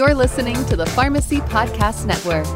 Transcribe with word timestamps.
You're 0.00 0.14
listening 0.14 0.54
to 0.64 0.76
the 0.76 0.86
Pharmacy 0.86 1.40
Podcast 1.40 2.06
Network. 2.06 2.46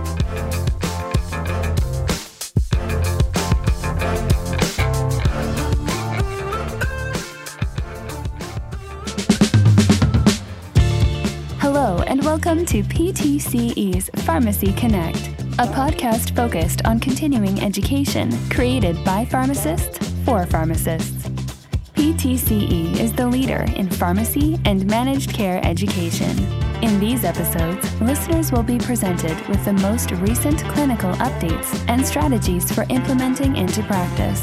Hello, 11.60 12.02
and 12.06 12.24
welcome 12.24 12.64
to 12.64 12.82
PTCE's 12.82 14.08
Pharmacy 14.24 14.72
Connect, 14.72 15.28
a 15.58 15.66
podcast 15.66 16.34
focused 16.34 16.80
on 16.86 16.98
continuing 16.98 17.60
education 17.60 18.32
created 18.48 19.04
by 19.04 19.26
pharmacists 19.26 19.98
for 20.24 20.46
pharmacists. 20.46 21.28
PTCE 21.92 22.98
is 22.98 23.12
the 23.12 23.28
leader 23.28 23.66
in 23.76 23.90
pharmacy 23.90 24.58
and 24.64 24.86
managed 24.86 25.34
care 25.34 25.60
education. 25.62 26.63
In 26.84 27.00
these 27.00 27.24
episodes, 27.24 27.98
listeners 28.02 28.52
will 28.52 28.62
be 28.62 28.76
presented 28.76 29.34
with 29.48 29.64
the 29.64 29.72
most 29.72 30.10
recent 30.10 30.62
clinical 30.64 31.14
updates 31.14 31.82
and 31.88 32.06
strategies 32.06 32.70
for 32.70 32.84
implementing 32.90 33.56
into 33.56 33.82
practice. 33.84 34.42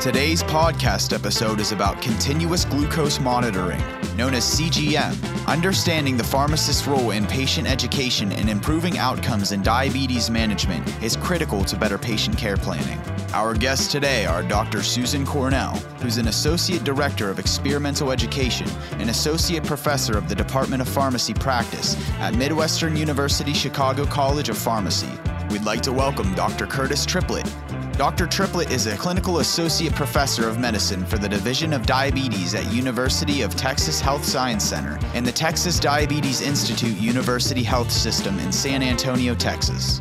Today's 0.00 0.44
podcast 0.44 1.12
episode 1.12 1.58
is 1.58 1.72
about 1.72 2.00
continuous 2.00 2.64
glucose 2.64 3.18
monitoring, 3.18 3.80
known 4.16 4.34
as 4.34 4.44
CGM, 4.44 5.46
understanding 5.46 6.16
the 6.16 6.24
pharmacist's 6.24 6.86
role 6.86 7.10
in 7.10 7.26
patient 7.26 7.68
education 7.68 8.32
and 8.32 8.48
improving 8.48 8.98
outcomes 8.98 9.52
in 9.52 9.62
diabetes 9.62 10.30
management 10.30 10.86
is 11.02 11.16
critical 11.16 11.64
to 11.64 11.76
better 11.76 11.98
patient 11.98 12.36
care 12.36 12.56
planning. 12.56 12.98
Our 13.32 13.54
guests 13.54 13.90
today 13.90 14.26
are 14.26 14.42
Dr. 14.42 14.82
Susan 14.82 15.26
Cornell, 15.26 15.74
who's 16.00 16.18
an 16.18 16.28
Associate 16.28 16.84
Director 16.84 17.30
of 17.30 17.38
Experiential 17.38 18.12
Education 18.12 18.68
and 18.98 19.10
Associate 19.10 19.64
Professor 19.64 20.16
of 20.16 20.28
the 20.28 20.34
Department 20.34 20.82
of 20.82 20.88
Pharmacy 20.88 21.34
Practice 21.34 21.96
at 22.20 22.34
Midwestern 22.34 22.96
University 22.96 23.52
Chicago 23.52 24.06
College 24.06 24.48
of 24.48 24.56
Pharmacy. 24.56 25.10
We'd 25.50 25.64
like 25.64 25.82
to 25.82 25.92
welcome 25.92 26.34
Dr. 26.34 26.66
Curtis 26.66 27.06
Triplitt, 27.06 27.50
Dr. 27.96 28.26
Triplitt 28.26 28.72
is 28.72 28.88
a 28.88 28.96
clinical 28.96 29.38
associate 29.38 29.94
professor 29.94 30.48
of 30.48 30.58
medicine 30.58 31.06
for 31.06 31.16
the 31.16 31.28
Division 31.28 31.72
of 31.72 31.86
Diabetes 31.86 32.52
at 32.56 32.72
University 32.72 33.42
of 33.42 33.54
Texas 33.54 34.00
Health 34.00 34.24
Science 34.24 34.64
Center 34.64 34.98
and 35.14 35.24
the 35.24 35.30
Texas 35.30 35.78
Diabetes 35.78 36.40
Institute 36.40 36.98
University 36.98 37.62
Health 37.62 37.92
System 37.92 38.40
in 38.40 38.50
San 38.50 38.82
Antonio, 38.82 39.32
Texas. 39.36 40.00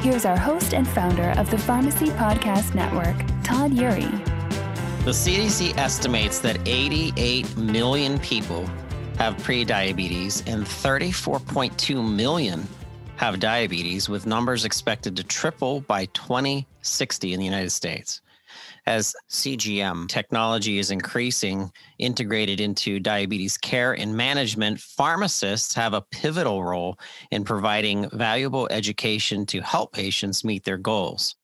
Here's 0.00 0.24
our 0.24 0.38
host 0.38 0.72
and 0.72 0.88
founder 0.88 1.34
of 1.36 1.50
the 1.50 1.58
Pharmacy 1.58 2.06
Podcast 2.06 2.74
Network, 2.74 3.14
Todd 3.44 3.72
Eury. 3.72 4.10
The 5.04 5.10
CDC 5.10 5.76
estimates 5.76 6.38
that 6.38 6.66
88 6.66 7.58
million 7.58 8.18
people 8.20 8.64
have 9.18 9.36
prediabetes 9.36 10.42
and 10.50 10.64
34.2 10.64 12.16
million 12.16 12.66
have 13.16 13.40
diabetes, 13.40 14.08
with 14.08 14.26
numbers 14.26 14.64
expected 14.64 15.16
to 15.16 15.24
triple 15.24 15.80
by 15.82 16.06
2060 16.06 17.32
in 17.32 17.38
the 17.38 17.44
United 17.44 17.70
States. 17.70 18.20
As 18.86 19.14
CGM 19.30 20.08
technology 20.08 20.78
is 20.78 20.90
increasing, 20.90 21.70
integrated 21.98 22.60
into 22.60 23.00
diabetes 23.00 23.56
care 23.56 23.94
and 23.94 24.14
management, 24.14 24.78
pharmacists 24.78 25.74
have 25.74 25.94
a 25.94 26.02
pivotal 26.02 26.62
role 26.62 26.98
in 27.30 27.44
providing 27.44 28.10
valuable 28.10 28.68
education 28.70 29.46
to 29.46 29.62
help 29.62 29.92
patients 29.92 30.44
meet 30.44 30.64
their 30.64 30.76
goals. 30.76 31.36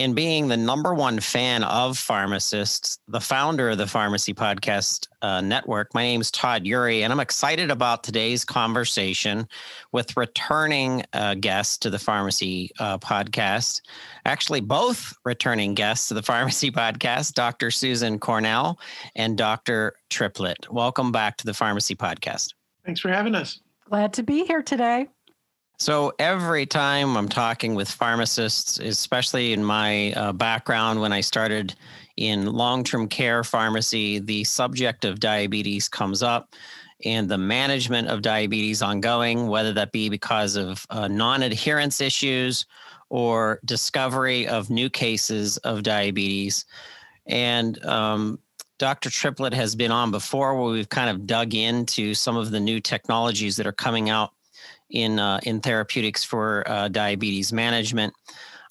In 0.00 0.14
being 0.14 0.48
the 0.48 0.56
number 0.56 0.94
one 0.94 1.20
fan 1.20 1.62
of 1.62 1.98
pharmacists, 1.98 3.00
the 3.06 3.20
founder 3.20 3.68
of 3.68 3.76
the 3.76 3.86
Pharmacy 3.86 4.32
Podcast 4.32 5.06
uh, 5.20 5.42
Network, 5.42 5.92
my 5.92 6.02
name 6.02 6.22
is 6.22 6.30
Todd 6.30 6.64
Eury, 6.64 7.02
and 7.02 7.12
I'm 7.12 7.20
excited 7.20 7.70
about 7.70 8.02
today's 8.02 8.42
conversation 8.42 9.46
with 9.92 10.16
returning 10.16 11.04
uh, 11.12 11.34
guests 11.34 11.76
to 11.76 11.90
the 11.90 11.98
Pharmacy 11.98 12.70
uh, 12.78 12.96
Podcast. 12.96 13.82
Actually, 14.24 14.62
both 14.62 15.12
returning 15.26 15.74
guests 15.74 16.08
to 16.08 16.14
the 16.14 16.22
Pharmacy 16.22 16.70
Podcast, 16.70 17.34
Dr. 17.34 17.70
Susan 17.70 18.18
Cornell 18.18 18.80
and 19.16 19.36
Dr. 19.36 19.92
Triplitt. 20.08 20.66
Welcome 20.70 21.12
back 21.12 21.36
to 21.36 21.44
the 21.44 21.52
Pharmacy 21.52 21.94
Podcast. 21.94 22.54
Thanks 22.86 23.00
for 23.00 23.10
having 23.10 23.34
us. 23.34 23.60
Glad 23.84 24.14
to 24.14 24.22
be 24.22 24.46
here 24.46 24.62
today. 24.62 25.08
So 25.80 26.12
every 26.18 26.66
time 26.66 27.16
I'm 27.16 27.30
talking 27.30 27.74
with 27.74 27.90
pharmacists, 27.90 28.78
especially 28.80 29.54
in 29.54 29.64
my 29.64 30.12
uh, 30.12 30.34
background 30.34 31.00
when 31.00 31.10
I 31.10 31.22
started 31.22 31.74
in 32.18 32.52
long-term 32.52 33.08
care 33.08 33.42
pharmacy, 33.42 34.18
the 34.18 34.44
subject 34.44 35.06
of 35.06 35.20
diabetes 35.20 35.88
comes 35.88 36.22
up 36.22 36.54
and 37.06 37.30
the 37.30 37.38
management 37.38 38.08
of 38.08 38.20
diabetes 38.20 38.82
ongoing, 38.82 39.46
whether 39.46 39.72
that 39.72 39.90
be 39.90 40.10
because 40.10 40.54
of 40.54 40.86
uh, 40.90 41.08
non-adherence 41.08 42.02
issues 42.02 42.66
or 43.08 43.58
discovery 43.64 44.46
of 44.46 44.68
new 44.68 44.90
cases 44.90 45.56
of 45.58 45.82
diabetes. 45.82 46.66
And 47.24 47.82
um, 47.86 48.38
Dr. 48.78 49.08
Triplitt 49.08 49.54
has 49.54 49.74
been 49.74 49.92
on 49.92 50.10
before 50.10 50.60
where 50.60 50.72
we've 50.74 50.90
kind 50.90 51.08
of 51.08 51.26
dug 51.26 51.54
into 51.54 52.12
some 52.12 52.36
of 52.36 52.50
the 52.50 52.60
new 52.60 52.80
technologies 52.80 53.56
that 53.56 53.66
are 53.66 53.72
coming 53.72 54.10
out 54.10 54.32
in 54.90 55.18
uh, 55.18 55.40
in 55.44 55.60
therapeutics 55.60 56.24
for 56.24 56.64
uh, 56.66 56.88
diabetes 56.88 57.52
management. 57.52 58.12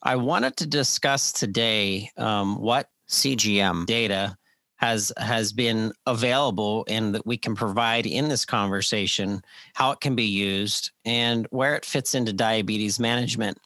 I 0.04 0.16
wanted 0.16 0.56
to 0.58 0.66
discuss 0.66 1.32
today 1.32 2.10
um, 2.18 2.60
what 2.60 2.90
CGM 3.10 3.86
data 3.86 4.38
has 4.80 5.12
has 5.18 5.52
been 5.52 5.92
available 6.06 6.86
and 6.88 7.14
that 7.14 7.26
we 7.26 7.38
can 7.38 7.54
provide 7.54 8.06
in 8.06 8.30
this 8.30 8.46
conversation, 8.46 9.42
how 9.74 9.92
it 9.92 10.00
can 10.00 10.16
be 10.16 10.24
used, 10.24 10.92
and 11.04 11.46
where 11.52 11.76
it 11.76 11.84
fits 11.84 12.16
into 12.16 12.32
diabetes 12.32 12.98
management, 12.98 13.58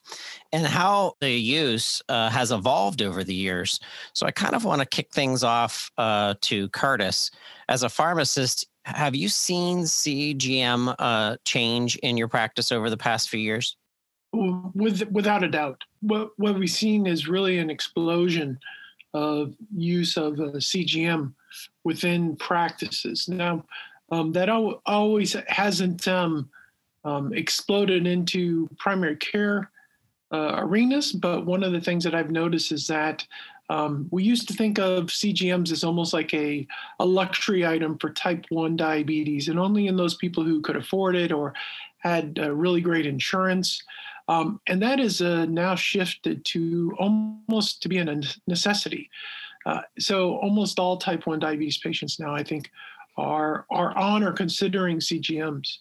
and 0.52 0.66
how 0.66 1.14
the 1.20 1.30
use 1.30 2.02
uh, 2.08 2.28
has 2.30 2.50
evolved 2.50 3.00
over 3.00 3.22
the 3.22 3.34
years. 3.34 3.78
So 4.12 4.26
I 4.26 4.32
kind 4.32 4.56
of 4.56 4.64
want 4.64 4.80
to 4.80 4.86
kick 4.86 5.12
things 5.12 5.44
off 5.44 5.90
uh, 5.98 6.34
to 6.42 6.68
Curtis. 6.70 7.30
As 7.68 7.84
a 7.84 7.88
pharmacist, 7.88 8.66
have 8.84 9.14
you 9.14 9.28
seen 9.28 9.80
CGM 9.80 10.94
uh, 10.98 11.36
change 11.44 11.96
in 11.96 12.16
your 12.16 12.28
practice 12.28 12.70
over 12.70 12.90
the 12.90 12.96
past 12.96 13.28
few 13.28 13.40
years? 13.40 13.76
With, 14.32 15.08
without 15.10 15.44
a 15.44 15.48
doubt. 15.48 15.82
What, 16.00 16.30
what 16.36 16.58
we've 16.58 16.68
seen 16.68 17.06
is 17.06 17.28
really 17.28 17.58
an 17.58 17.70
explosion 17.70 18.58
of 19.14 19.54
use 19.74 20.16
of 20.16 20.34
uh, 20.40 20.58
CGM 20.58 21.32
within 21.84 22.36
practices. 22.36 23.28
Now, 23.28 23.64
um, 24.10 24.32
that 24.32 24.48
al- 24.48 24.82
always 24.86 25.36
hasn't 25.46 26.06
um, 26.08 26.50
um, 27.04 27.32
exploded 27.32 28.06
into 28.06 28.68
primary 28.78 29.16
care 29.16 29.70
uh, 30.32 30.56
arenas, 30.58 31.12
but 31.12 31.46
one 31.46 31.62
of 31.62 31.72
the 31.72 31.80
things 31.80 32.02
that 32.04 32.14
I've 32.14 32.30
noticed 32.30 32.72
is 32.72 32.86
that 32.88 33.24
um, 33.70 34.08
we 34.10 34.22
used 34.22 34.46
to 34.48 34.54
think 34.54 34.78
of 34.78 35.06
CGMs 35.06 35.72
as 35.72 35.84
almost 35.84 36.12
like 36.12 36.32
a, 36.34 36.66
a 37.00 37.06
luxury 37.06 37.66
item 37.66 37.98
for 37.98 38.10
type 38.10 38.44
1 38.50 38.76
diabetes, 38.76 39.48
and 39.48 39.58
only 39.58 39.86
in 39.86 39.96
those 39.96 40.16
people 40.16 40.44
who 40.44 40.60
could 40.60 40.76
afford 40.76 41.16
it 41.16 41.32
or 41.32 41.54
had 41.98 42.38
uh, 42.40 42.52
really 42.52 42.80
great 42.80 43.06
insurance. 43.06 43.82
Um, 44.28 44.60
and 44.68 44.80
that 44.82 45.00
is 45.00 45.20
uh, 45.20 45.46
now 45.46 45.74
shifted 45.74 46.44
to 46.46 46.94
almost 46.98 47.82
to 47.82 47.88
be 47.88 47.98
a 47.98 48.20
necessity. 48.46 49.10
Uh, 49.66 49.80
so 49.98 50.36
almost 50.36 50.78
all 50.78 50.98
type 50.98 51.26
1 51.26 51.38
diabetes 51.38 51.78
patients 51.78 52.20
now, 52.20 52.34
I 52.34 52.42
think, 52.42 52.70
are, 53.16 53.64
are 53.70 53.96
on 53.96 54.22
or 54.22 54.32
considering 54.32 54.98
CGMs. 54.98 55.78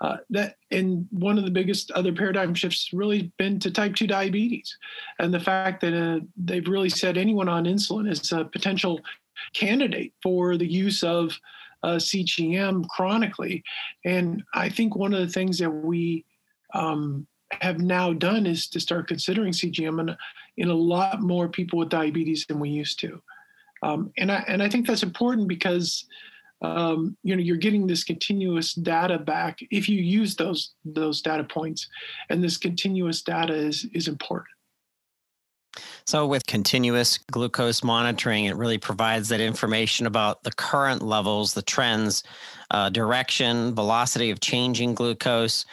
Uh, 0.00 0.18
that 0.28 0.56
and 0.70 1.06
one 1.10 1.38
of 1.38 1.44
the 1.44 1.50
biggest 1.50 1.90
other 1.92 2.12
paradigm 2.12 2.54
shifts 2.54 2.92
really 2.92 3.32
been 3.38 3.58
to 3.58 3.70
type 3.70 3.94
2 3.94 4.06
diabetes. 4.06 4.76
And 5.18 5.32
the 5.32 5.40
fact 5.40 5.80
that 5.80 5.94
uh, 5.94 6.20
they've 6.36 6.68
really 6.68 6.90
said 6.90 7.16
anyone 7.16 7.48
on 7.48 7.64
insulin 7.64 8.10
is 8.10 8.30
a 8.32 8.44
potential 8.44 9.00
candidate 9.54 10.12
for 10.22 10.58
the 10.58 10.70
use 10.70 11.02
of 11.02 11.38
uh, 11.82 11.96
cgm 11.96 12.86
chronically. 12.88 13.62
And 14.04 14.42
i 14.54 14.68
think 14.68 14.96
one 14.96 15.14
of 15.14 15.20
the 15.20 15.32
things 15.32 15.58
that 15.58 15.70
we 15.70 16.24
um, 16.74 17.26
have 17.60 17.78
now 17.78 18.12
done 18.12 18.44
is 18.44 18.68
to 18.68 18.80
start 18.80 19.08
considering 19.08 19.52
cgm 19.52 20.00
in, 20.00 20.16
in 20.58 20.68
a 20.68 20.74
lot 20.74 21.22
more 21.22 21.48
people 21.48 21.78
with 21.78 21.88
diabetes 21.88 22.44
than 22.46 22.58
we 22.58 22.68
used 22.68 22.98
to. 23.00 23.22
Um, 23.82 24.12
and, 24.18 24.30
I, 24.30 24.44
and 24.48 24.62
i 24.62 24.68
think 24.68 24.86
that's 24.86 25.02
important 25.02 25.48
because 25.48 26.06
um, 26.66 27.16
you 27.22 27.34
know 27.34 27.42
you're 27.42 27.56
getting 27.56 27.86
this 27.86 28.04
continuous 28.04 28.74
data 28.74 29.18
back 29.18 29.58
if 29.70 29.88
you 29.88 30.00
use 30.00 30.36
those 30.36 30.72
those 30.84 31.20
data 31.20 31.44
points 31.44 31.88
and 32.30 32.42
this 32.42 32.56
continuous 32.56 33.22
data 33.22 33.54
is 33.54 33.86
is 33.92 34.08
important 34.08 34.48
so 36.06 36.26
with 36.26 36.46
continuous 36.46 37.18
glucose 37.30 37.82
monitoring 37.84 38.46
it 38.46 38.56
really 38.56 38.78
provides 38.78 39.28
that 39.28 39.40
information 39.40 40.06
about 40.06 40.42
the 40.42 40.52
current 40.52 41.02
levels 41.02 41.54
the 41.54 41.62
trends 41.62 42.22
uh, 42.70 42.88
direction 42.90 43.74
velocity 43.74 44.30
of 44.30 44.40
changing 44.40 44.94
glucose 44.94 45.64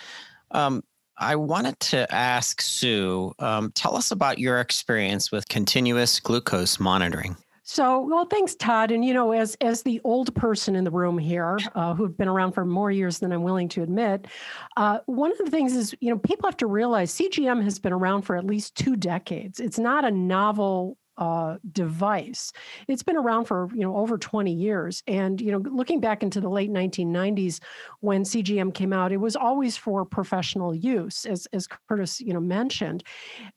um, 0.52 0.84
I 1.18 1.36
wanted 1.36 1.80
to 1.80 2.12
ask 2.14 2.60
Sue, 2.60 3.34
um, 3.38 3.72
tell 3.76 3.96
us 3.96 4.12
about 4.12 4.40
your 4.40 4.60
experience 4.60 5.32
with 5.32 5.48
continuous 5.48 6.20
glucose 6.20 6.80
monitoring. 6.80 7.38
So, 7.66 8.02
well, 8.02 8.26
thanks, 8.26 8.56
Todd. 8.56 8.92
And 8.92 9.06
you 9.06 9.14
know, 9.14 9.32
as 9.32 9.56
as 9.62 9.84
the 9.84 10.02
old 10.04 10.36
person 10.36 10.76
in 10.76 10.84
the 10.84 10.92
room 10.92 11.18
here, 11.18 11.58
uh, 11.76 11.94
who've 11.94 12.16
been 12.18 12.28
around 12.28 12.52
for 12.52 12.66
more 12.66 12.92
years 12.92 13.20
than 13.20 13.32
I'm 13.32 13.44
willing 13.44 13.70
to 13.70 13.84
admit, 13.84 14.28
uh, 14.76 15.00
one 15.06 15.32
of 15.32 15.38
the 15.38 15.50
things 15.50 15.74
is, 15.74 15.96
you 16.02 16.10
know, 16.10 16.20
people 16.20 16.48
have 16.48 16.58
to 16.58 16.68
realize 16.68 17.14
CGM 17.14 17.64
has 17.64 17.80
been 17.80 17.94
around 17.94 18.24
for 18.24 18.36
at 18.36 18.46
least 18.46 18.76
two 18.76 18.98
decades. 18.98 19.62
It's 19.62 19.80
not 19.80 20.04
a 20.04 20.12
novel 20.12 20.98
uh, 21.18 21.58
device. 21.72 22.52
It's 22.88 23.04
been 23.04 23.16
around 23.16 23.46
for 23.46 23.70
you 23.74 23.82
know 23.82 23.96
over 23.96 24.18
20 24.18 24.52
years, 24.52 25.04
and 25.08 25.40
you 25.40 25.52
know, 25.52 25.60
looking 25.60 26.02
back 26.02 26.22
into 26.22 26.42
the 26.42 26.50
late 26.50 26.72
1990s 26.72 27.60
when 28.02 28.24
CGM 28.24 28.74
came 28.74 28.92
out, 28.92 29.12
it 29.12 29.18
was 29.18 29.36
always 29.36 29.78
for 29.78 30.04
professional 30.06 30.74
use, 30.76 31.26
as 31.26 31.48
as 31.54 31.68
Curtis 31.88 32.20
you 32.20 32.34
know 32.34 32.42
mentioned. 32.42 33.04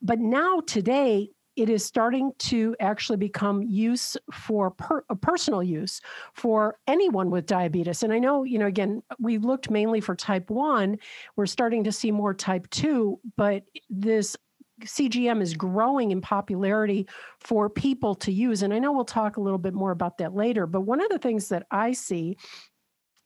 But 0.01 0.21
now 0.21 0.61
today, 0.61 1.31
it 1.57 1.71
is 1.71 1.85
starting 1.85 2.33
to 2.39 2.77
actually 2.81 3.17
become 3.17 3.63
use 3.63 4.17
for 4.33 4.71
per, 4.71 5.03
personal 5.21 5.63
use 5.63 6.01
for 6.35 6.79
anyone 6.87 7.31
with 7.31 7.47
diabetes. 7.47 8.03
And 8.03 8.13
I 8.13 8.19
know, 8.19 8.45
you 8.45 8.59
know, 8.59 8.67
again, 8.67 9.03
we 9.19 9.39
looked 9.39 9.71
mainly 9.71 10.01
for 10.01 10.15
type 10.15 10.51
1. 10.51 10.99
We're 11.37 11.47
starting 11.47 11.85
to 11.85 11.93
see 11.93 12.11
more 12.11 12.35
type 12.35 12.69
2, 12.71 13.19
but 13.37 13.65
this 13.89 14.37
CGM 14.85 15.41
is 15.41 15.55
growing 15.55 16.11
in 16.11 16.21
popularity 16.21 17.09
for 17.41 17.71
people 17.71 18.15
to 18.17 18.31
use. 18.31 18.63
And 18.63 18.75
I 18.75 18.79
know 18.79 18.93
we'll 18.93 19.07
talk 19.07 19.39
a 19.39 19.41
little 19.41 19.59
bit 19.59 19.73
more 19.75 19.91
about 19.91 20.19
that 20.19 20.35
later. 20.35 20.67
But 20.67 20.83
one 20.83 21.01
of 21.01 21.09
the 21.09 21.19
things 21.19 21.49
that 21.49 21.67
I 21.71 21.93
see 21.93 22.37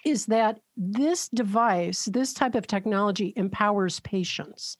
is 0.05 0.27
that 0.27 0.61
this 0.77 1.29
device, 1.29 2.07
this 2.07 2.33
type 2.33 2.55
of 2.55 2.67
technology 2.67 3.33
empowers 3.37 4.01
patients. 4.01 4.77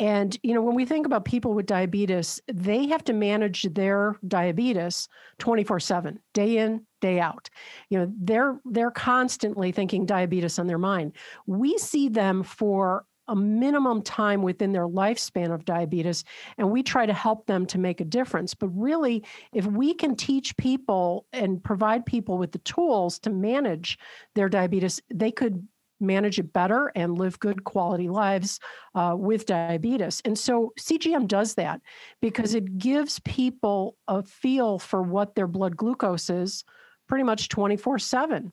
And, 0.00 0.36
you 0.42 0.54
know, 0.54 0.62
when 0.62 0.74
we 0.74 0.84
think 0.84 1.06
about 1.06 1.24
people 1.24 1.54
with 1.54 1.66
diabetes, 1.66 2.40
they 2.52 2.86
have 2.88 3.04
to 3.04 3.12
manage 3.12 3.62
their 3.62 4.16
diabetes 4.26 5.08
24 5.38 5.78
7, 5.80 6.18
day 6.32 6.58
in, 6.58 6.84
day 7.00 7.20
out. 7.20 7.48
You 7.90 7.98
know, 7.98 8.12
they're 8.18 8.60
they're 8.64 8.90
constantly 8.90 9.70
thinking 9.70 10.04
diabetes 10.04 10.58
on 10.58 10.66
their 10.66 10.78
mind. 10.78 11.12
We 11.46 11.78
see 11.78 12.08
them 12.08 12.42
for 12.42 13.04
a 13.28 13.36
minimum 13.36 14.02
time 14.02 14.42
within 14.42 14.72
their 14.72 14.86
lifespan 14.86 15.52
of 15.52 15.64
diabetes 15.64 16.24
and 16.58 16.70
we 16.70 16.82
try 16.82 17.06
to 17.06 17.12
help 17.12 17.46
them 17.46 17.64
to 17.64 17.78
make 17.78 18.00
a 18.00 18.04
difference 18.04 18.52
but 18.52 18.68
really 18.68 19.24
if 19.54 19.64
we 19.64 19.94
can 19.94 20.14
teach 20.14 20.56
people 20.58 21.26
and 21.32 21.64
provide 21.64 22.04
people 22.04 22.36
with 22.36 22.52
the 22.52 22.58
tools 22.58 23.18
to 23.18 23.30
manage 23.30 23.98
their 24.34 24.48
diabetes 24.50 25.00
they 25.08 25.30
could 25.30 25.66
manage 26.00 26.38
it 26.38 26.52
better 26.52 26.92
and 26.94 27.18
live 27.18 27.38
good 27.38 27.64
quality 27.64 28.08
lives 28.08 28.60
uh, 28.94 29.14
with 29.18 29.46
diabetes. 29.46 30.20
And 30.24 30.38
so 30.38 30.72
CGM 30.78 31.26
does 31.26 31.54
that 31.54 31.80
because 32.20 32.54
it 32.54 32.78
gives 32.78 33.20
people 33.20 33.96
a 34.08 34.22
feel 34.22 34.78
for 34.78 35.02
what 35.02 35.34
their 35.34 35.46
blood 35.46 35.76
glucose 35.76 36.30
is 36.30 36.64
pretty 37.08 37.24
much 37.24 37.48
24 37.48 37.98
7. 37.98 38.52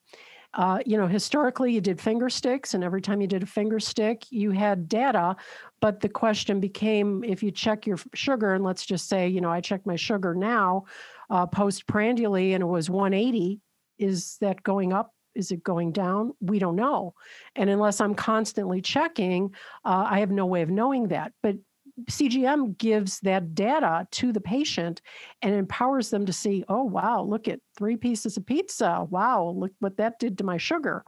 Uh, 0.54 0.80
you 0.86 0.98
know, 0.98 1.08
historically, 1.08 1.72
you 1.72 1.80
did 1.80 2.02
finger 2.02 2.30
sticks, 2.30 2.74
and 2.74 2.84
every 2.84 3.02
time 3.02 3.22
you 3.22 3.28
did 3.28 3.42
a 3.42 3.46
finger 3.46 3.80
stick, 3.80 4.26
you 4.32 4.52
had 4.52 4.90
data. 4.90 5.34
But 5.80 6.02
the 6.02 6.10
question 6.10 6.60
became 6.60 7.24
if 7.24 7.42
you 7.42 7.52
check 7.52 7.88
your 7.88 7.98
sugar, 8.14 8.54
and 8.54 8.62
let's 8.62 8.86
just 8.86 9.08
say, 9.08 9.30
you 9.30 9.40
know, 9.40 9.50
I 9.50 9.62
check 9.62 9.86
my 9.86 9.96
sugar 9.96 10.36
now 10.36 10.84
uh, 11.32 11.48
postprandially 11.48 12.54
and 12.54 12.62
it 12.62 12.68
was 12.68 12.90
180, 12.90 13.62
is 13.98 14.38
that 14.42 14.62
going 14.62 14.92
up? 14.92 15.14
Is 15.36 15.52
it 15.52 15.64
going 15.64 15.92
down? 15.92 16.34
We 16.42 16.60
don't 16.60 16.76
know. 16.76 17.14
And 17.56 17.70
unless 17.70 18.02
I'm 18.02 18.16
constantly 18.16 18.82
checking, 18.82 19.54
uh, 19.86 20.06
I 20.10 20.20
have 20.20 20.32
no 20.32 20.46
way 20.46 20.62
of 20.62 20.70
knowing 20.70 21.10
that. 21.10 21.34
But 21.42 21.56
CGM 22.10 22.78
gives 22.78 23.20
that 23.22 23.56
data 23.56 24.08
to 24.12 24.32
the 24.32 24.42
patient 24.42 25.02
and 25.42 25.54
empowers 25.54 26.10
them 26.10 26.26
to 26.26 26.34
see, 26.34 26.64
oh, 26.70 26.84
wow, 26.84 27.22
look 27.24 27.48
at 27.48 27.60
three 27.78 27.96
pieces 27.96 28.38
of 28.38 28.46
pizza. 28.46 29.06
Wow, 29.10 29.54
look 29.58 29.72
what 29.80 29.98
that 29.98 30.20
did 30.20 30.38
to 30.38 30.44
my 30.44 30.58
sugar. 30.58 31.04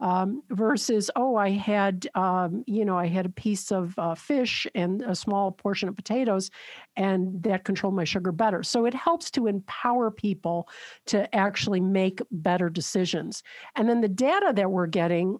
Um, 0.00 0.42
versus, 0.50 1.10
oh, 1.16 1.36
I 1.36 1.50
had, 1.50 2.08
um, 2.14 2.64
you 2.66 2.84
know, 2.84 2.96
I 2.96 3.06
had 3.06 3.26
a 3.26 3.30
piece 3.30 3.72
of 3.72 3.98
uh, 3.98 4.14
fish 4.14 4.66
and 4.74 5.02
a 5.02 5.14
small 5.14 5.52
portion 5.52 5.88
of 5.88 5.96
potatoes, 5.96 6.50
and 6.96 7.42
that 7.42 7.64
controlled 7.64 7.94
my 7.94 8.04
sugar 8.04 8.32
better. 8.32 8.62
So 8.62 8.84
it 8.86 8.94
helps 8.94 9.30
to 9.32 9.46
empower 9.46 10.10
people 10.10 10.68
to 11.06 11.32
actually 11.34 11.80
make 11.80 12.20
better 12.30 12.68
decisions. 12.68 13.42
And 13.76 13.88
then 13.88 14.00
the 14.00 14.08
data 14.08 14.52
that 14.54 14.70
we're 14.70 14.86
getting 14.86 15.38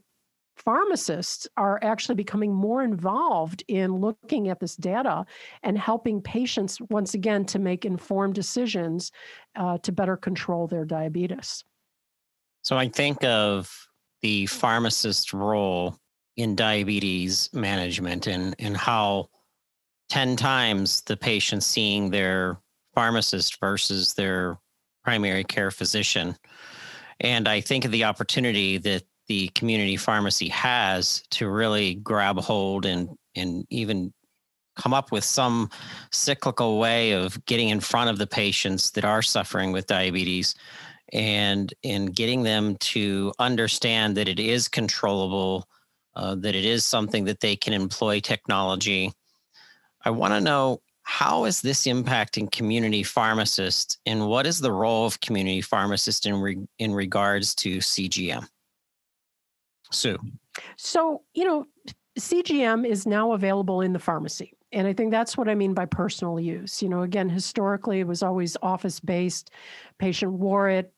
pharmacists 0.59 1.47
are 1.57 1.79
actually 1.83 2.17
becoming 2.17 2.53
more 2.53 2.83
involved 2.83 3.63
in 3.69 3.97
looking 3.97 4.49
at 4.49 4.61
this 4.61 4.77
data 4.77 5.25
and 5.63 5.79
helping 5.79 6.21
patients 6.21 6.81
once 6.91 7.15
again 7.15 7.45
to 7.47 7.59
make 7.59 7.85
informed 7.85 8.35
decisions 8.35 9.13
uh, 9.57 9.79
to 9.79 9.93
better 9.93 10.17
control 10.17 10.67
their 10.67 10.85
diabetes. 10.85 11.65
So 12.63 12.77
I 12.77 12.89
think 12.89 13.23
of 13.25 13.73
the 14.21 14.47
pharmacist 14.47 15.33
role 15.33 15.97
in 16.37 16.57
diabetes 16.57 17.49
management 17.53 18.27
and, 18.27 18.55
and 18.59 18.77
how 18.77 19.29
10 20.11 20.37
times 20.37 21.03
the 21.03 21.17
patient 21.17 21.63
seeing 21.63 22.11
their 22.11 22.59
pharmacist 22.95 23.61
versus 23.61 24.15
their 24.15 24.59
primary 25.05 25.45
care 25.45 25.71
physician. 25.71 26.37
And 27.21 27.49
I 27.49 27.61
think 27.61 27.85
of 27.85 27.91
the 27.93 28.05
opportunity 28.05 28.79
that 28.79 29.05
the 29.29 29.49
community 29.49 29.97
pharmacy 29.97 30.49
has 30.49 31.23
to 31.31 31.49
really 31.49 31.95
grab 31.97 32.39
hold 32.39 32.87
and 32.87 33.11
and 33.35 33.67
even 33.71 34.13
come 34.77 34.95
up 34.95 35.13
with 35.13 35.25
some 35.25 35.69
cyclical 36.13 36.79
way 36.79 37.13
of 37.13 37.45
getting 37.47 37.69
in 37.69 37.81
front 37.81 38.11
of 38.11 38.19
the 38.19 38.27
patients 38.27 38.93
that 38.93 39.05
are 39.05 39.23
suffering 39.23 39.73
with 39.73 39.87
diabetes 39.87 40.55
and 41.13 41.75
in 41.83 42.07
getting 42.07 42.43
them 42.43 42.77
to 42.77 43.33
understand 43.39 44.17
that 44.17 44.29
it 44.29 44.39
is 44.39 44.69
controllable 44.69 45.69
uh, 46.15 46.35
that 46.35 46.55
it 46.55 46.65
is 46.65 46.85
something 46.85 47.25
that 47.25 47.41
they 47.41 47.55
can 47.55 47.73
employ 47.73 48.19
technology. 48.19 49.13
I 50.05 50.11
want 50.11 50.35
to 50.35 50.41
know 50.41 50.81
how 51.03 51.45
is 51.45 51.63
this 51.63 51.87
impacting 51.87 52.51
community 52.51 53.03
pharmacists 53.03 53.99
and 54.05 54.27
what 54.27 54.47
is 54.47 54.59
the 54.59 54.73
role 54.73 55.07
of 55.07 55.21
community 55.21 55.61
pharmacists 55.61 56.27
in, 56.27 56.35
re- 56.35 56.67
in 56.79 56.93
regards 56.93 57.55
to 57.55 57.79
cgm 57.79 58.47
Sue. 59.91 60.19
So, 60.77 61.23
you 61.35 61.45
know, 61.45 61.67
CGM 62.19 62.87
is 62.87 63.07
now 63.07 63.33
available 63.33 63.81
in 63.81 63.93
the 63.93 63.99
pharmacy. 63.99 64.53
And 64.73 64.87
I 64.87 64.93
think 64.93 65.11
that's 65.11 65.37
what 65.37 65.49
I 65.49 65.55
mean 65.55 65.73
by 65.73 65.87
personal 65.87 66.39
use. 66.39 66.83
You 66.83 66.89
know, 66.89 67.03
again, 67.03 67.29
historically, 67.29 68.01
it 68.01 68.07
was 68.07 68.23
always 68.23 68.57
office 68.61 69.01
based. 69.01 69.51
Patient 69.99 70.33
wore 70.33 70.69
it, 70.69 70.93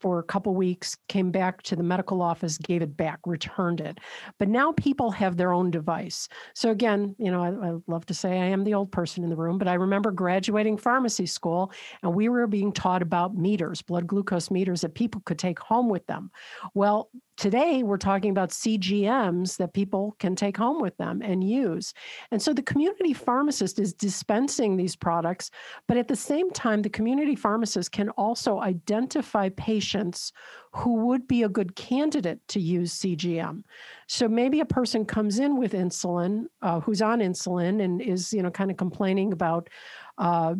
for 0.00 0.18
a 0.18 0.22
couple 0.22 0.54
weeks, 0.54 0.96
came 1.08 1.30
back 1.30 1.62
to 1.62 1.76
the 1.76 1.82
medical 1.82 2.20
office, 2.20 2.58
gave 2.58 2.82
it 2.82 2.96
back, 2.96 3.18
returned 3.26 3.80
it. 3.80 3.98
But 4.38 4.48
now 4.48 4.72
people 4.72 5.10
have 5.10 5.36
their 5.36 5.52
own 5.52 5.70
device. 5.70 6.28
So 6.54 6.70
again, 6.70 7.14
you 7.18 7.30
know, 7.30 7.42
I, 7.42 7.70
I, 7.70 7.76
love 7.86 8.06
to 8.06 8.14
say 8.14 8.32
I 8.32 8.46
am 8.46 8.64
the 8.64 8.74
old 8.74 8.92
person 8.92 9.24
in 9.24 9.30
the 9.30 9.36
room, 9.36 9.58
but 9.58 9.68
I 9.68 9.74
remember 9.74 10.10
graduating 10.10 10.76
pharmacy 10.76 11.26
school 11.26 11.72
and 12.02 12.14
we 12.14 12.28
were 12.28 12.46
being 12.46 12.72
taught 12.72 13.02
about 13.02 13.36
meters, 13.36 13.82
blood 13.82 14.06
glucose 14.06 14.50
meters 14.50 14.82
that 14.82 14.94
people 14.94 15.22
could 15.24 15.38
take 15.38 15.58
home 15.58 15.88
with 15.88 16.06
them. 16.06 16.30
Well, 16.74 17.10
today 17.36 17.82
we're 17.82 17.98
talking 17.98 18.30
about 18.30 18.50
CGMs 18.50 19.56
that 19.58 19.74
people 19.74 20.16
can 20.18 20.34
take 20.34 20.56
home 20.56 20.80
with 20.80 20.96
them 20.96 21.20
and 21.22 21.44
use. 21.44 21.92
And 22.30 22.40
so 22.40 22.52
the 22.52 22.62
community 22.62 23.12
pharmacist 23.12 23.78
is 23.78 23.92
dispensing 23.92 24.76
these 24.76 24.96
products, 24.96 25.50
but 25.86 25.96
at 25.96 26.08
the 26.08 26.16
same 26.16 26.50
time, 26.50 26.82
the 26.82 26.88
community 26.88 27.34
pharmacist 27.34 27.92
can 27.92 28.08
also 28.10 28.60
identify 28.60 29.48
patients 29.50 29.86
patients 29.96 30.32
who 30.72 31.06
would 31.06 31.26
be 31.26 31.42
a 31.42 31.48
good 31.48 31.74
candidate 31.74 32.46
to 32.48 32.60
use 32.60 32.92
CGM. 32.92 33.62
So 34.08 34.28
maybe 34.28 34.60
a 34.60 34.66
person 34.66 35.04
comes 35.04 35.38
in 35.38 35.56
with 35.56 35.72
insulin, 35.72 36.46
uh, 36.62 36.80
who's 36.80 37.00
on 37.00 37.20
insulin 37.20 37.82
and 37.82 38.02
is, 38.02 38.32
you 38.32 38.42
know, 38.42 38.50
kind 38.50 38.70
of 38.70 38.76
complaining 38.76 39.32
about 39.32 39.70
uh, 40.18 40.54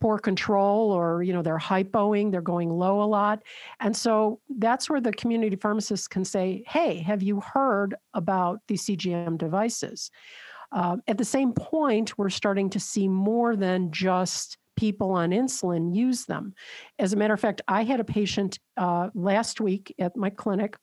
poor 0.00 0.18
control 0.18 0.90
or, 0.90 1.22
you 1.22 1.32
know, 1.32 1.42
they're 1.42 1.58
hypoing, 1.58 2.30
they're 2.30 2.40
going 2.40 2.70
low 2.70 3.02
a 3.02 3.06
lot. 3.06 3.42
And 3.80 3.96
so 3.96 4.40
that's 4.58 4.90
where 4.90 5.00
the 5.00 5.12
community 5.12 5.56
pharmacists 5.56 6.08
can 6.08 6.24
say, 6.24 6.64
hey, 6.66 6.98
have 6.98 7.22
you 7.22 7.40
heard 7.40 7.94
about 8.12 8.60
these 8.66 8.84
CGM 8.84 9.38
devices? 9.38 10.10
Uh, 10.72 10.96
at 11.06 11.18
the 11.18 11.24
same 11.24 11.52
point, 11.52 12.18
we're 12.18 12.28
starting 12.28 12.68
to 12.70 12.80
see 12.80 13.06
more 13.06 13.54
than 13.54 13.92
just 13.92 14.58
people 14.76 15.12
on 15.12 15.30
insulin 15.30 15.94
use 15.94 16.24
them. 16.24 16.54
As 16.98 17.12
a 17.12 17.16
matter 17.16 17.34
of 17.34 17.40
fact, 17.40 17.62
I 17.68 17.84
had 17.84 18.00
a 18.00 18.04
patient 18.04 18.58
uh, 18.76 19.10
last 19.14 19.60
week 19.60 19.94
at 19.98 20.16
my 20.16 20.30
clinic 20.30 20.76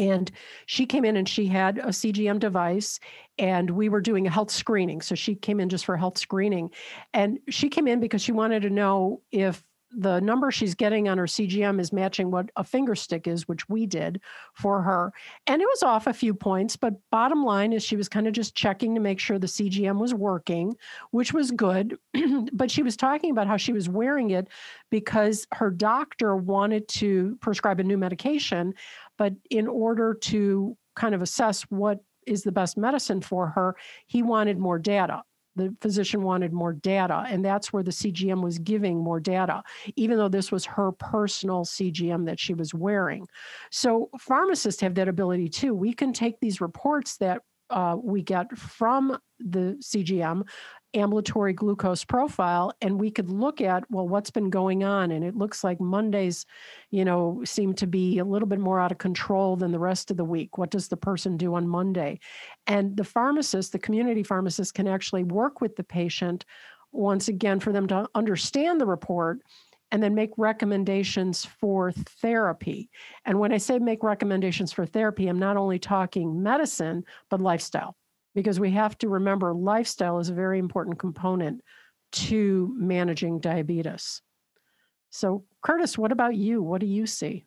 and 0.00 0.30
she 0.64 0.86
came 0.86 1.04
in 1.04 1.16
and 1.18 1.28
she 1.28 1.46
had 1.46 1.76
a 1.76 1.88
CGM 1.88 2.38
device, 2.38 2.98
and 3.38 3.68
we 3.68 3.90
were 3.90 4.00
doing 4.00 4.26
a 4.26 4.30
health 4.30 4.50
screening. 4.50 5.02
So 5.02 5.14
she 5.14 5.34
came 5.34 5.60
in 5.60 5.68
just 5.68 5.84
for 5.84 5.94
health 5.96 6.16
screening. 6.16 6.70
And 7.12 7.38
she 7.50 7.68
came 7.68 7.86
in 7.86 8.00
because 8.00 8.22
she 8.22 8.32
wanted 8.32 8.62
to 8.62 8.70
know 8.70 9.20
if 9.30 9.62
the 9.96 10.20
number 10.20 10.50
she's 10.50 10.74
getting 10.74 11.08
on 11.08 11.18
her 11.18 11.26
CGM 11.26 11.80
is 11.80 11.92
matching 11.92 12.30
what 12.30 12.50
a 12.56 12.64
finger 12.64 12.94
stick 12.94 13.26
is, 13.26 13.48
which 13.48 13.68
we 13.68 13.86
did 13.86 14.20
for 14.54 14.82
her. 14.82 15.12
And 15.46 15.60
it 15.60 15.66
was 15.66 15.82
off 15.82 16.06
a 16.06 16.12
few 16.12 16.32
points, 16.32 16.76
but 16.76 16.94
bottom 17.10 17.44
line 17.44 17.72
is 17.72 17.82
she 17.82 17.96
was 17.96 18.08
kind 18.08 18.26
of 18.28 18.32
just 18.32 18.54
checking 18.54 18.94
to 18.94 19.00
make 19.00 19.18
sure 19.18 19.38
the 19.38 19.46
CGM 19.46 19.98
was 19.98 20.14
working, 20.14 20.76
which 21.10 21.32
was 21.32 21.50
good. 21.50 21.98
but 22.52 22.70
she 22.70 22.82
was 22.82 22.96
talking 22.96 23.30
about 23.30 23.48
how 23.48 23.56
she 23.56 23.72
was 23.72 23.88
wearing 23.88 24.30
it 24.30 24.48
because 24.90 25.46
her 25.52 25.70
doctor 25.70 26.36
wanted 26.36 26.86
to 26.88 27.36
prescribe 27.40 27.80
a 27.80 27.84
new 27.84 27.98
medication, 27.98 28.74
but 29.18 29.34
in 29.50 29.66
order 29.66 30.14
to 30.14 30.76
kind 30.94 31.14
of 31.14 31.22
assess 31.22 31.62
what 31.62 32.00
is 32.26 32.42
the 32.42 32.52
best 32.52 32.76
medicine 32.76 33.20
for 33.20 33.48
her, 33.48 33.74
he 34.06 34.22
wanted 34.22 34.58
more 34.58 34.78
data 34.78 35.22
the 35.56 35.74
physician 35.80 36.22
wanted 36.22 36.52
more 36.52 36.72
data, 36.72 37.24
and 37.28 37.44
that's 37.44 37.72
where 37.72 37.82
the 37.82 37.90
CGM 37.90 38.42
was 38.42 38.58
giving 38.58 38.98
more 38.98 39.20
data, 39.20 39.62
even 39.96 40.16
though 40.16 40.28
this 40.28 40.52
was 40.52 40.64
her 40.64 40.92
personal 40.92 41.64
CGM 41.64 42.26
that 42.26 42.38
she 42.38 42.54
was 42.54 42.72
wearing. 42.72 43.26
So, 43.70 44.10
pharmacists 44.18 44.80
have 44.80 44.94
that 44.94 45.08
ability 45.08 45.48
too. 45.48 45.74
We 45.74 45.92
can 45.92 46.12
take 46.12 46.40
these 46.40 46.60
reports 46.60 47.16
that 47.18 47.42
uh, 47.70 47.96
we 48.02 48.22
get 48.22 48.56
from 48.56 49.18
the 49.38 49.76
CGM 49.80 50.46
ambulatory 50.92 51.52
glucose 51.52 52.04
profile 52.04 52.72
and 52.82 52.98
we 52.98 53.12
could 53.12 53.30
look 53.30 53.60
at 53.60 53.88
well 53.90 54.08
what's 54.08 54.30
been 54.30 54.50
going 54.50 54.82
on? 54.82 55.12
And 55.12 55.24
it 55.24 55.36
looks 55.36 55.62
like 55.62 55.80
mondays 55.80 56.46
you 56.90 57.04
know 57.04 57.42
seem 57.44 57.74
to 57.74 57.86
be 57.86 58.18
a 58.18 58.24
little 58.24 58.48
bit 58.48 58.58
more 58.58 58.80
out 58.80 58.92
of 58.92 58.98
control 58.98 59.56
than 59.56 59.72
the 59.72 59.78
rest 59.78 60.10
of 60.10 60.16
the 60.16 60.24
week. 60.24 60.58
What 60.58 60.70
does 60.70 60.88
the 60.88 60.96
person 60.96 61.36
do 61.36 61.54
on 61.54 61.68
monday? 61.68 62.18
And 62.66 62.96
the 62.96 63.04
pharmacist 63.04 63.72
the 63.72 63.78
community 63.78 64.22
pharmacist 64.22 64.74
can 64.74 64.88
actually 64.88 65.24
work 65.24 65.60
with 65.60 65.76
the 65.76 65.84
patient 65.84 66.44
once 66.92 67.28
again 67.28 67.60
for 67.60 67.72
them 67.72 67.86
to 67.86 68.08
understand 68.14 68.80
the 68.80 68.86
report 68.86 69.40
and 69.92 70.02
then 70.02 70.14
make 70.14 70.30
recommendations 70.36 71.44
for 71.44 71.92
therapy. 71.92 72.90
And 73.24 73.38
when 73.38 73.52
I 73.52 73.58
say 73.58 73.78
make 73.78 74.02
recommendations 74.02 74.72
for 74.72 74.86
therapy, 74.86 75.26
I'm 75.26 75.38
not 75.38 75.56
only 75.56 75.78
talking 75.78 76.42
medicine, 76.42 77.04
but 77.28 77.40
lifestyle 77.40 77.96
because 78.34 78.60
we 78.60 78.70
have 78.70 78.96
to 78.98 79.08
remember 79.08 79.52
lifestyle 79.52 80.18
is 80.18 80.28
a 80.28 80.34
very 80.34 80.58
important 80.58 80.98
component 80.98 81.62
to 82.12 82.72
managing 82.76 83.40
diabetes. 83.40 84.22
So, 85.10 85.44
Curtis, 85.62 85.98
what 85.98 86.12
about 86.12 86.36
you? 86.36 86.62
What 86.62 86.80
do 86.80 86.86
you 86.86 87.06
see? 87.06 87.44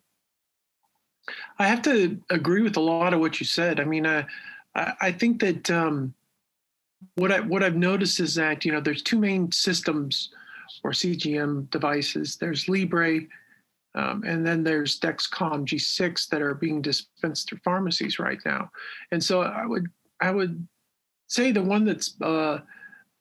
I 1.58 1.66
have 1.66 1.80
to 1.82 2.20
agree 2.28 2.62
with 2.62 2.76
a 2.76 2.80
lot 2.80 3.14
of 3.14 3.20
what 3.20 3.40
you 3.40 3.46
said. 3.46 3.80
I 3.80 3.84
mean, 3.84 4.04
uh, 4.04 4.24
I 4.74 5.12
think 5.12 5.40
that 5.40 5.70
um, 5.70 6.12
what 7.14 7.32
I 7.32 7.40
what 7.40 7.62
I've 7.62 7.76
noticed 7.76 8.20
is 8.20 8.34
that 8.34 8.64
you 8.64 8.72
know 8.72 8.80
there's 8.80 9.02
two 9.02 9.18
main 9.18 9.50
systems 9.52 10.30
or 10.84 10.90
CGM 10.90 11.68
devices. 11.70 12.36
There's 12.36 12.68
Libre, 12.68 13.20
um, 13.94 14.22
and 14.24 14.46
then 14.46 14.62
there's 14.62 15.00
Dexcom 15.00 15.66
G6 15.66 16.28
that 16.28 16.42
are 16.42 16.54
being 16.54 16.82
dispensed 16.82 17.48
through 17.48 17.60
pharmacies 17.64 18.18
right 18.18 18.38
now. 18.44 18.70
And 19.10 19.22
so 19.22 19.42
I 19.42 19.66
would 19.66 19.86
I 20.20 20.30
would 20.30 20.66
say 21.28 21.50
the 21.50 21.62
one 21.62 21.84
that's 21.84 22.20
uh, 22.20 22.58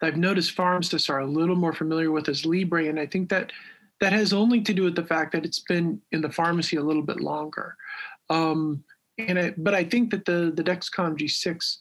I've 0.01 0.17
noticed 0.17 0.51
pharmacists 0.51 1.09
are 1.09 1.19
a 1.19 1.25
little 1.25 1.55
more 1.55 1.73
familiar 1.73 2.11
with 2.11 2.27
is 2.29 2.45
Libre, 2.45 2.87
and 2.87 2.99
I 2.99 3.05
think 3.05 3.29
that 3.29 3.51
that 4.01 4.13
has 4.13 4.33
only 4.33 4.61
to 4.61 4.73
do 4.73 4.83
with 4.83 4.95
the 4.95 5.05
fact 5.05 5.31
that 5.31 5.45
it's 5.45 5.61
been 5.61 6.01
in 6.11 6.21
the 6.21 6.29
pharmacy 6.29 6.75
a 6.75 6.83
little 6.83 7.01
bit 7.01 7.21
longer. 7.21 7.77
Um, 8.29 8.83
and 9.17 9.39
I, 9.39 9.53
but 9.57 9.73
I 9.73 9.85
think 9.85 10.11
that 10.11 10.25
the 10.25 10.51
the 10.53 10.63
Dexcom 10.63 11.17
G6 11.17 11.77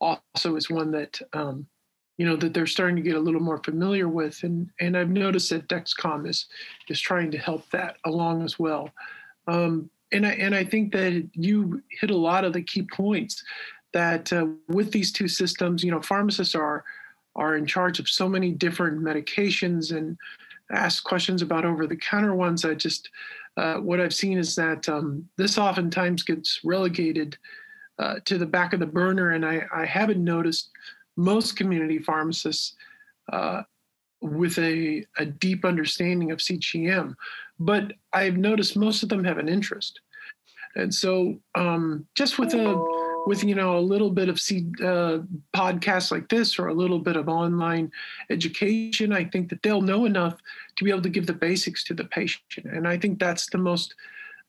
also 0.00 0.56
is 0.56 0.70
one 0.70 0.90
that 0.92 1.20
um, 1.32 1.66
you 2.16 2.26
know 2.26 2.36
that 2.36 2.54
they're 2.54 2.66
starting 2.66 2.96
to 2.96 3.02
get 3.02 3.16
a 3.16 3.20
little 3.20 3.40
more 3.40 3.58
familiar 3.58 4.08
with, 4.08 4.42
and 4.42 4.70
and 4.80 4.96
I've 4.96 5.10
noticed 5.10 5.50
that 5.50 5.68
Dexcom 5.68 6.28
is 6.28 6.46
is 6.88 7.00
trying 7.00 7.30
to 7.32 7.38
help 7.38 7.68
that 7.70 7.96
along 8.04 8.42
as 8.42 8.58
well. 8.58 8.90
Um, 9.46 9.90
and 10.12 10.26
I 10.26 10.30
and 10.32 10.54
I 10.54 10.64
think 10.64 10.92
that 10.92 11.28
you 11.32 11.82
hit 12.00 12.10
a 12.10 12.16
lot 12.16 12.44
of 12.44 12.52
the 12.52 12.62
key 12.62 12.82
points 12.82 13.42
that 13.92 14.32
uh, 14.32 14.46
with 14.68 14.92
these 14.92 15.12
two 15.12 15.28
systems, 15.28 15.82
you 15.82 15.90
know, 15.90 16.02
pharmacists 16.02 16.54
are 16.54 16.84
are 17.36 17.56
in 17.56 17.66
charge 17.66 17.98
of 17.98 18.08
so 18.08 18.28
many 18.28 18.52
different 18.52 19.00
medications 19.00 19.96
and 19.96 20.16
ask 20.70 21.04
questions 21.04 21.42
about 21.42 21.64
over-the-counter 21.64 22.34
ones. 22.34 22.64
I 22.64 22.74
just 22.74 23.10
uh, 23.56 23.74
what 23.76 24.00
I've 24.00 24.14
seen 24.14 24.38
is 24.38 24.54
that 24.54 24.88
um, 24.88 25.28
this 25.36 25.58
oftentimes 25.58 26.22
gets 26.22 26.60
relegated 26.64 27.36
uh, 27.98 28.16
to 28.24 28.38
the 28.38 28.46
back 28.46 28.72
of 28.72 28.80
the 28.80 28.86
burner, 28.86 29.30
and 29.30 29.44
I, 29.46 29.64
I 29.74 29.84
haven't 29.84 30.22
noticed 30.22 30.70
most 31.16 31.56
community 31.56 31.98
pharmacists 31.98 32.74
uh, 33.32 33.62
with 34.20 34.58
a, 34.58 35.04
a 35.18 35.26
deep 35.26 35.64
understanding 35.64 36.30
of 36.30 36.38
CGM, 36.38 37.14
but 37.58 37.92
I've 38.12 38.36
noticed 38.36 38.76
most 38.76 39.02
of 39.02 39.08
them 39.08 39.24
have 39.24 39.38
an 39.38 39.48
interest. 39.48 40.00
And 40.76 40.92
so, 40.92 41.38
um, 41.54 42.06
just 42.14 42.38
with 42.38 42.54
a 42.54 42.74
with 43.26 43.42
you 43.42 43.54
know 43.54 43.78
a 43.78 43.80
little 43.80 44.10
bit 44.10 44.28
of 44.28 44.40
C, 44.40 44.66
uh, 44.82 45.18
podcasts 45.54 46.10
like 46.10 46.28
this 46.28 46.58
or 46.58 46.68
a 46.68 46.74
little 46.74 46.98
bit 46.98 47.16
of 47.16 47.28
online 47.28 47.90
education 48.30 49.12
i 49.12 49.24
think 49.24 49.48
that 49.48 49.62
they'll 49.62 49.80
know 49.80 50.04
enough 50.04 50.36
to 50.76 50.84
be 50.84 50.90
able 50.90 51.02
to 51.02 51.08
give 51.08 51.26
the 51.26 51.32
basics 51.32 51.84
to 51.84 51.94
the 51.94 52.04
patient 52.04 52.64
and 52.64 52.86
i 52.86 52.96
think 52.96 53.18
that's 53.18 53.48
the 53.50 53.58
most 53.58 53.94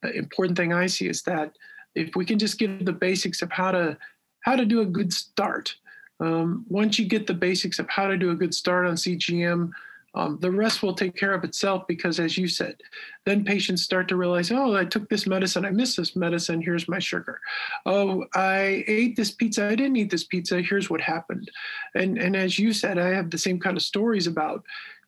uh, 0.04 0.10
important 0.10 0.58
thing 0.58 0.74
i 0.74 0.86
see 0.86 1.08
is 1.08 1.22
that 1.24 1.56
if 1.96 2.16
we 2.16 2.26
can 2.26 2.38
just 2.38 2.58
give 2.58 2.86
the 2.86 2.94
basics 2.94 3.42
of 3.42 3.52
how 3.52 3.72
to 3.72 3.98
how 4.42 4.56
to 4.56 4.66
do 4.66 4.82
a 4.82 4.86
good 4.86 5.12
start 5.14 5.76
um, 6.20 6.66
once 6.70 6.98
you 6.98 7.06
get 7.06 7.28
the 7.28 7.34
basics 7.34 7.80
of 7.80 7.90
how 7.90 8.08
to 8.08 8.18
do 8.18 8.32
a 8.32 8.36
good 8.36 8.54
start 8.54 8.86
on 8.86 8.96
cgm 8.96 9.72
um, 10.16 10.38
the 10.40 10.50
rest 10.50 10.82
will 10.82 10.94
take 10.94 11.16
care 11.16 11.34
of 11.34 11.44
itself 11.44 11.86
because, 11.88 12.20
as 12.22 12.38
you 12.38 12.48
said, 12.48 12.78
then 13.26 13.44
patients 13.44 13.84
start 13.84 14.08
to 14.08 14.16
realize, 14.16 14.50
oh, 14.50 14.74
I 14.74 14.86
took 14.86 15.10
this 15.10 15.28
medicine, 15.28 15.66
I 15.66 15.72
missed 15.72 15.98
this 15.98 16.16
medicine, 16.16 16.62
here's 16.62 16.88
my 16.88 17.00
sugar. 17.00 17.42
Oh, 17.86 18.24
I 18.34 18.86
ate 18.88 19.18
this 19.18 19.32
pizza, 19.32 19.68
I 19.68 19.76
didn't 19.76 19.98
eat 19.98 20.10
this 20.10 20.24
pizza, 20.24 20.62
here's 20.62 20.90
what 20.90 21.02
happened. 21.02 21.52
And, 21.96 22.18
and 22.18 22.36
as 22.36 22.58
you 22.58 22.72
said, 22.72 22.98
I 22.98 23.10
have 23.10 23.30
the 23.30 23.38
same 23.38 23.60
kind 23.60 23.76
of 23.76 23.84
stories 23.84 24.26
about 24.26 24.64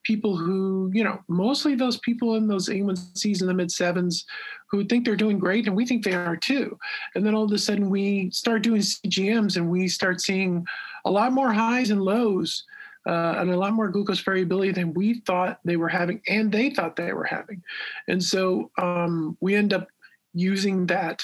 people 0.08 0.38
who, 0.38 0.90
you 0.94 1.04
know, 1.04 1.22
mostly 1.28 1.76
those 1.76 1.98
people 1.98 2.36
in 2.36 2.48
those 2.48 2.70
A1Cs 2.70 3.42
in 3.42 3.48
the 3.48 3.54
mid 3.54 3.70
sevens 3.70 4.26
who 4.72 4.86
think 4.86 5.04
they're 5.04 5.18
doing 5.18 5.38
great 5.38 5.68
and 5.68 5.76
we 5.76 5.86
think 5.86 6.04
they 6.04 6.14
are 6.14 6.38
too. 6.38 6.80
And 7.14 7.26
then 7.26 7.36
all 7.36 7.44
of 7.44 7.52
a 7.52 7.58
sudden 7.58 7.90
we 7.90 8.32
start 8.32 8.64
doing 8.64 8.82
CGMs 8.82 9.58
and 9.58 9.70
we 9.70 9.90
start 9.90 10.22
seeing 10.22 10.66
a 11.04 11.12
lot 11.12 11.34
more 11.34 11.52
highs 11.52 11.90
and 11.90 12.02
lows 12.02 12.64
uh, 13.06 13.36
and 13.38 13.50
a 13.50 13.58
lot 13.58 13.74
more 13.74 13.90
glucose 13.90 14.22
variability 14.22 14.72
than 14.72 14.94
we 14.94 15.20
thought 15.22 15.60
they 15.64 15.78
were 15.78 15.88
having, 15.88 16.22
and 16.28 16.52
they 16.52 16.70
thought 16.70 16.98
they 16.98 17.14
were 17.14 17.24
having. 17.24 17.64
And 18.10 18.22
so 18.22 18.70
um, 18.78 19.38
we 19.40 19.56
end 19.56 19.72
up 19.74 19.88
using 20.34 20.86
that 20.88 21.24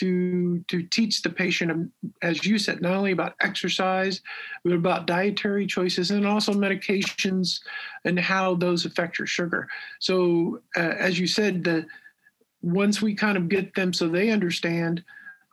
to 0.00 0.64
to 0.68 0.82
teach 0.82 1.20
the 1.20 1.30
patient, 1.30 1.70
um, 1.70 1.92
as 2.22 2.44
you 2.44 2.58
said, 2.58 2.80
not 2.80 2.94
only 2.94 3.12
about 3.12 3.34
exercise, 3.40 4.22
but 4.64 4.72
about 4.72 5.06
dietary 5.06 5.66
choices 5.66 6.10
and 6.10 6.26
also 6.26 6.52
medications 6.52 7.60
and 8.04 8.18
how 8.18 8.54
those 8.54 8.86
affect 8.86 9.18
your 9.18 9.26
sugar. 9.26 9.68
So, 9.98 10.62
uh, 10.76 10.94
as 10.98 11.18
you 11.18 11.26
said, 11.26 11.64
the 11.64 11.86
once 12.62 13.02
we 13.02 13.14
kind 13.14 13.36
of 13.36 13.48
get 13.48 13.74
them 13.74 13.92
so 13.92 14.08
they 14.08 14.30
understand, 14.30 15.04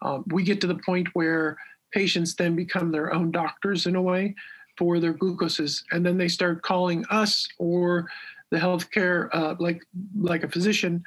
um, 0.02 0.24
we 0.28 0.44
get 0.44 0.62
to 0.62 0.68
the 0.68 0.76
point 0.86 1.08
where 1.14 1.58
patients 1.92 2.36
then 2.36 2.56
become 2.56 2.92
their 2.92 3.14
own 3.14 3.32
doctors 3.32 3.86
in 3.86 3.96
a 3.96 4.02
way 4.02 4.34
for 4.78 5.00
their 5.00 5.14
glucoses, 5.14 5.84
and 5.92 6.06
then 6.06 6.18
they 6.18 6.28
start 6.30 6.62
calling 6.62 7.04
us 7.10 7.48
or 7.58 8.08
the 8.50 8.58
healthcare, 8.58 9.28
uh, 9.34 9.56
like 9.60 9.84
like 10.18 10.44
a 10.44 10.50
physician, 10.50 11.04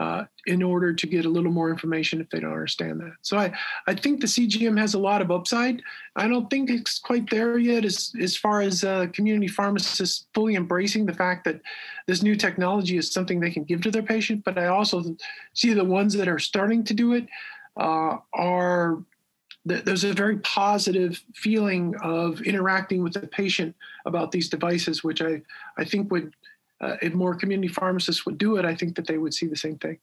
uh, 0.00 0.24
in 0.46 0.62
order 0.62 0.94
to 0.94 1.06
get 1.06 1.26
a 1.26 1.28
little 1.28 1.52
more 1.52 1.68
information 1.68 2.22
if 2.22 2.30
they 2.30 2.40
don't 2.40 2.52
understand 2.52 2.98
that. 3.00 3.12
So 3.20 3.36
I, 3.36 3.52
I 3.86 3.94
think 3.94 4.22
the 4.22 4.26
CGM 4.26 4.78
has 4.78 4.94
a 4.94 4.98
lot 4.98 5.20
of 5.20 5.30
upside. 5.30 5.82
I 6.16 6.26
don't 6.26 6.48
think 6.48 6.70
it's 6.70 6.98
quite 6.98 7.28
there 7.28 7.58
yet 7.58 7.84
as, 7.84 8.10
as 8.18 8.34
far 8.34 8.62
as 8.62 8.82
uh, 8.82 9.08
community 9.12 9.46
pharmacists 9.46 10.26
fully 10.32 10.54
embracing 10.54 11.04
the 11.04 11.12
fact 11.12 11.44
that 11.44 11.60
this 12.06 12.22
new 12.22 12.34
technology 12.34 12.96
is 12.96 13.12
something 13.12 13.40
they 13.40 13.50
can 13.50 13.64
give 13.64 13.82
to 13.82 13.90
their 13.90 14.02
patient. 14.02 14.42
But 14.42 14.56
I 14.56 14.68
also 14.68 15.14
see 15.52 15.74
the 15.74 15.84
ones 15.84 16.14
that 16.14 16.28
are 16.28 16.38
starting 16.38 16.82
to 16.84 16.94
do 16.94 17.12
it 17.12 17.26
uh, 17.76 18.16
are 18.32 19.04
there's 19.66 20.04
a 20.04 20.14
very 20.14 20.38
positive 20.38 21.22
feeling 21.34 21.94
of 22.02 22.40
interacting 22.40 23.02
with 23.02 23.12
the 23.12 23.26
patient 23.26 23.76
about 24.06 24.32
these 24.32 24.48
devices, 24.48 25.04
which 25.04 25.20
I, 25.20 25.42
I 25.76 25.84
think 25.84 26.10
would, 26.10 26.32
uh, 26.80 26.96
if 27.02 27.14
more 27.14 27.34
community 27.34 27.68
pharmacists 27.68 28.24
would 28.26 28.38
do 28.38 28.56
it, 28.56 28.64
I 28.64 28.74
think 28.74 28.96
that 28.96 29.06
they 29.06 29.18
would 29.18 29.34
see 29.34 29.46
the 29.46 29.56
same 29.56 29.76
thing. 29.78 29.98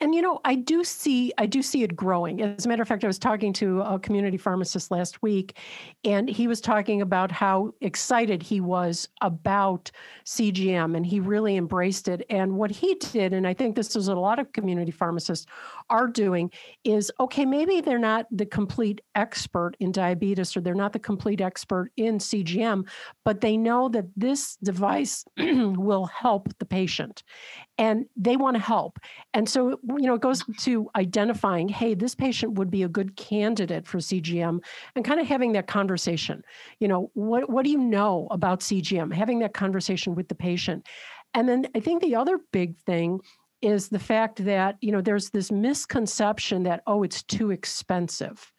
And 0.00 0.14
you 0.14 0.22
know, 0.22 0.40
I 0.44 0.54
do 0.54 0.84
see 0.84 1.32
I 1.38 1.46
do 1.46 1.62
see 1.62 1.82
it 1.82 1.96
growing. 1.96 2.40
As 2.40 2.66
a 2.66 2.68
matter 2.68 2.82
of 2.82 2.88
fact, 2.88 3.04
I 3.04 3.06
was 3.06 3.18
talking 3.18 3.52
to 3.54 3.80
a 3.82 3.98
community 3.98 4.36
pharmacist 4.36 4.90
last 4.90 5.22
week, 5.22 5.58
and 6.04 6.28
he 6.28 6.46
was 6.46 6.60
talking 6.60 7.02
about 7.02 7.30
how 7.30 7.72
excited 7.80 8.42
he 8.42 8.60
was 8.60 9.08
about 9.20 9.90
CGM, 10.24 10.96
and 10.96 11.04
he 11.04 11.20
really 11.20 11.56
embraced 11.56 12.08
it. 12.08 12.24
And 12.30 12.56
what 12.56 12.70
he 12.70 12.94
did, 12.94 13.32
and 13.32 13.46
I 13.46 13.54
think 13.54 13.76
this 13.76 13.96
is 13.96 14.08
a 14.08 14.14
lot 14.14 14.38
of 14.38 14.52
community 14.52 14.92
pharmacists 14.92 15.46
are 15.90 16.06
doing, 16.06 16.50
is 16.84 17.10
okay, 17.20 17.44
maybe 17.44 17.80
they're 17.80 17.98
not 17.98 18.26
the 18.30 18.46
complete 18.46 19.00
expert 19.14 19.76
in 19.80 19.92
diabetes 19.92 20.56
or 20.56 20.60
they're 20.60 20.74
not 20.74 20.92
the 20.92 20.98
complete 20.98 21.40
expert 21.40 21.90
in 21.96 22.18
CGM, 22.18 22.88
but 23.24 23.40
they 23.40 23.56
know 23.56 23.88
that 23.88 24.06
this 24.16 24.56
device 24.56 25.24
will 25.38 26.06
help 26.06 26.48
the 26.58 26.66
patient. 26.66 27.22
And 27.78 28.06
they 28.16 28.36
want 28.36 28.56
to 28.56 28.62
help. 28.62 28.98
And 29.34 29.48
so, 29.48 29.78
you 29.86 30.06
know, 30.06 30.14
it 30.14 30.20
goes 30.20 30.42
mm-hmm. 30.42 30.52
to 30.52 30.90
identifying, 30.96 31.68
hey, 31.68 31.94
this 31.94 32.14
patient 32.14 32.54
would 32.54 32.70
be 32.70 32.82
a 32.82 32.88
good 32.88 33.16
candidate 33.16 33.86
for 33.86 33.98
CGM 33.98 34.60
and 34.94 35.04
kind 35.04 35.20
of 35.20 35.26
having 35.26 35.52
that 35.52 35.66
conversation. 35.66 36.42
You 36.80 36.88
know, 36.88 37.10
what, 37.14 37.50
what 37.50 37.64
do 37.64 37.70
you 37.70 37.78
know 37.78 38.28
about 38.30 38.60
CGM? 38.60 39.12
Having 39.12 39.40
that 39.40 39.54
conversation 39.54 40.14
with 40.14 40.28
the 40.28 40.34
patient. 40.34 40.86
And 41.34 41.48
then 41.48 41.66
I 41.74 41.80
think 41.80 42.02
the 42.02 42.16
other 42.16 42.38
big 42.52 42.78
thing 42.78 43.20
is 43.62 43.88
the 43.88 43.98
fact 43.98 44.44
that, 44.44 44.76
you 44.80 44.92
know, 44.92 45.00
there's 45.00 45.30
this 45.30 45.50
misconception 45.50 46.62
that, 46.64 46.82
oh, 46.86 47.02
it's 47.02 47.22
too 47.22 47.50
expensive. 47.50 48.52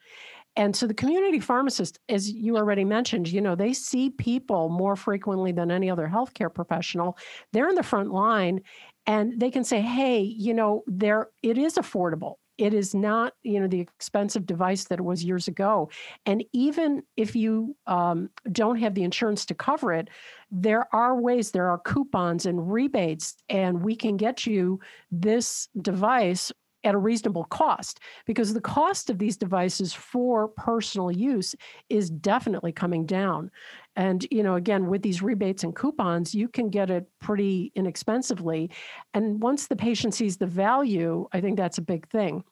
And 0.58 0.76
so 0.76 0.88
the 0.88 0.94
community 0.96 1.40
pharmacist, 1.40 2.00
as 2.10 2.32
you 2.32 2.58
already 2.58 2.84
mentioned, 2.84 3.32
you 3.32 3.42
know, 3.42 3.54
they 3.54 3.74
see 3.74 4.10
people 4.10 4.70
more 4.70 4.96
frequently 4.96 5.52
than 5.52 5.70
any 5.70 5.88
other 5.88 6.10
healthcare 6.12 6.52
professional. 6.52 7.16
They're 7.54 7.70
in 7.70 7.76
the 7.76 7.84
front 7.84 8.12
line 8.12 8.62
and 9.08 9.40
they 9.40 9.50
can 9.50 9.64
say, 9.64 9.82
hey, 9.82 10.20
you 10.20 10.54
know, 10.54 10.84
there 10.86 11.30
it 11.42 11.58
is 11.58 11.76
affordable. 11.76 12.36
It 12.58 12.74
is 12.74 12.96
not, 12.96 13.34
you 13.44 13.60
know, 13.60 13.68
the 13.68 13.80
expensive 13.80 14.46
device 14.46 14.86
that 14.86 15.00
it 15.00 15.04
was 15.04 15.24
years 15.24 15.48
ago. 15.48 15.90
And 16.26 16.44
even 16.54 17.04
if 17.16 17.36
you 17.36 17.76
um, 17.86 18.30
don't 18.52 18.78
have 18.78 18.96
the 18.96 19.04
insurance 19.04 19.46
to 19.46 19.56
cover 19.56 19.94
it, 19.94 20.10
there 20.50 20.88
are 20.94 21.20
ways, 21.20 21.52
there 21.52 21.70
are 21.70 21.78
coupons 21.78 22.46
and 22.46 22.72
rebates, 22.72 23.36
and 23.48 23.84
we 23.84 23.96
can 23.96 24.18
get 24.18 24.48
you 24.48 24.80
this 25.12 25.70
device 25.80 26.52
at 26.84 26.96
a 26.96 26.98
reasonable 26.98 27.44
cost 27.46 28.00
because 28.26 28.54
the 28.54 28.62
cost 28.62 29.10
of 29.10 29.20
these 29.20 29.38
devices 29.38 29.94
for 29.94 30.48
personal 30.48 31.12
use 31.12 31.56
is 31.90 32.10
definitely 32.10 32.72
coming 32.72 33.06
down. 33.06 33.52
And, 33.98 34.26
you 34.30 34.44
know, 34.44 34.56
again, 34.56 34.88
with 34.88 35.02
these 35.02 35.24
rebates 35.24 35.64
and 35.64 35.76
coupons, 35.76 36.34
you 36.34 36.48
can 36.48 36.70
get 36.70 36.92
it 36.92 37.10
pretty 37.20 37.72
inexpensively. 37.76 38.70
And 39.16 39.42
once 39.42 39.68
the 39.68 39.76
patient 39.76 40.14
sees 40.14 40.38
the 40.38 40.46
value, 40.46 41.28
I 41.34 41.42
think 41.42 41.58
that's 41.58 41.80
a 41.80 41.82
big 41.82 42.08
thing. 42.10 42.44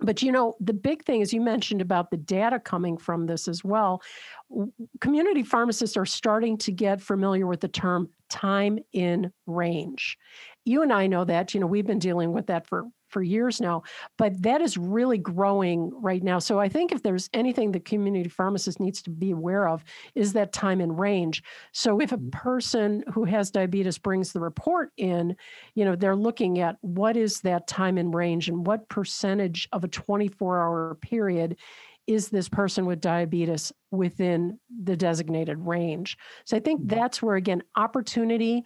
But 0.00 0.22
you 0.22 0.32
know, 0.32 0.54
the 0.60 0.72
big 0.72 1.04
thing 1.04 1.20
is 1.20 1.32
you 1.32 1.40
mentioned 1.40 1.82
about 1.82 2.10
the 2.10 2.16
data 2.16 2.58
coming 2.58 2.96
from 2.96 3.26
this 3.26 3.48
as 3.48 3.64
well. 3.64 4.00
Community 5.00 5.42
pharmacists 5.42 5.96
are 5.96 6.06
starting 6.06 6.56
to 6.58 6.72
get 6.72 7.02
familiar 7.02 7.46
with 7.46 7.60
the 7.60 7.68
term 7.68 8.08
time 8.30 8.78
in 8.92 9.32
range. 9.46 10.16
You 10.64 10.82
and 10.82 10.92
I 10.92 11.08
know 11.08 11.24
that, 11.24 11.52
you 11.52 11.60
know, 11.60 11.66
we've 11.66 11.86
been 11.86 11.98
dealing 11.98 12.32
with 12.32 12.46
that 12.46 12.66
for 12.66 12.86
for 13.08 13.22
years 13.22 13.60
now, 13.60 13.82
but 14.16 14.40
that 14.42 14.60
is 14.60 14.76
really 14.76 15.18
growing 15.18 15.90
right 15.94 16.22
now. 16.22 16.38
So 16.38 16.58
I 16.58 16.68
think 16.68 16.92
if 16.92 17.02
there's 17.02 17.28
anything 17.32 17.72
the 17.72 17.80
community 17.80 18.28
pharmacist 18.28 18.80
needs 18.80 19.02
to 19.02 19.10
be 19.10 19.30
aware 19.30 19.68
of 19.68 19.84
is 20.14 20.32
that 20.34 20.52
time 20.52 20.80
in 20.80 20.92
range. 20.92 21.42
So 21.72 22.00
if 22.00 22.12
a 22.12 22.16
mm-hmm. 22.16 22.30
person 22.30 23.04
who 23.12 23.24
has 23.24 23.50
diabetes 23.50 23.98
brings 23.98 24.32
the 24.32 24.40
report 24.40 24.92
in, 24.96 25.36
you 25.74 25.84
know, 25.84 25.96
they're 25.96 26.16
looking 26.16 26.60
at 26.60 26.76
what 26.80 27.16
is 27.16 27.40
that 27.40 27.66
time 27.66 27.98
in 27.98 28.10
range 28.10 28.48
and 28.48 28.66
what 28.66 28.88
percentage 28.88 29.68
of 29.72 29.84
a 29.84 29.88
24 29.88 30.60
hour 30.60 30.94
period 31.00 31.56
is 32.08 32.30
this 32.30 32.48
person 32.48 32.86
with 32.86 33.02
diabetes 33.02 33.70
within 33.90 34.58
the 34.82 34.96
designated 34.96 35.58
range? 35.58 36.16
So 36.46 36.56
I 36.56 36.60
think 36.60 36.80
mm-hmm. 36.80 36.96
that's 36.96 37.22
where, 37.22 37.36
again, 37.36 37.62
opportunity 37.76 38.64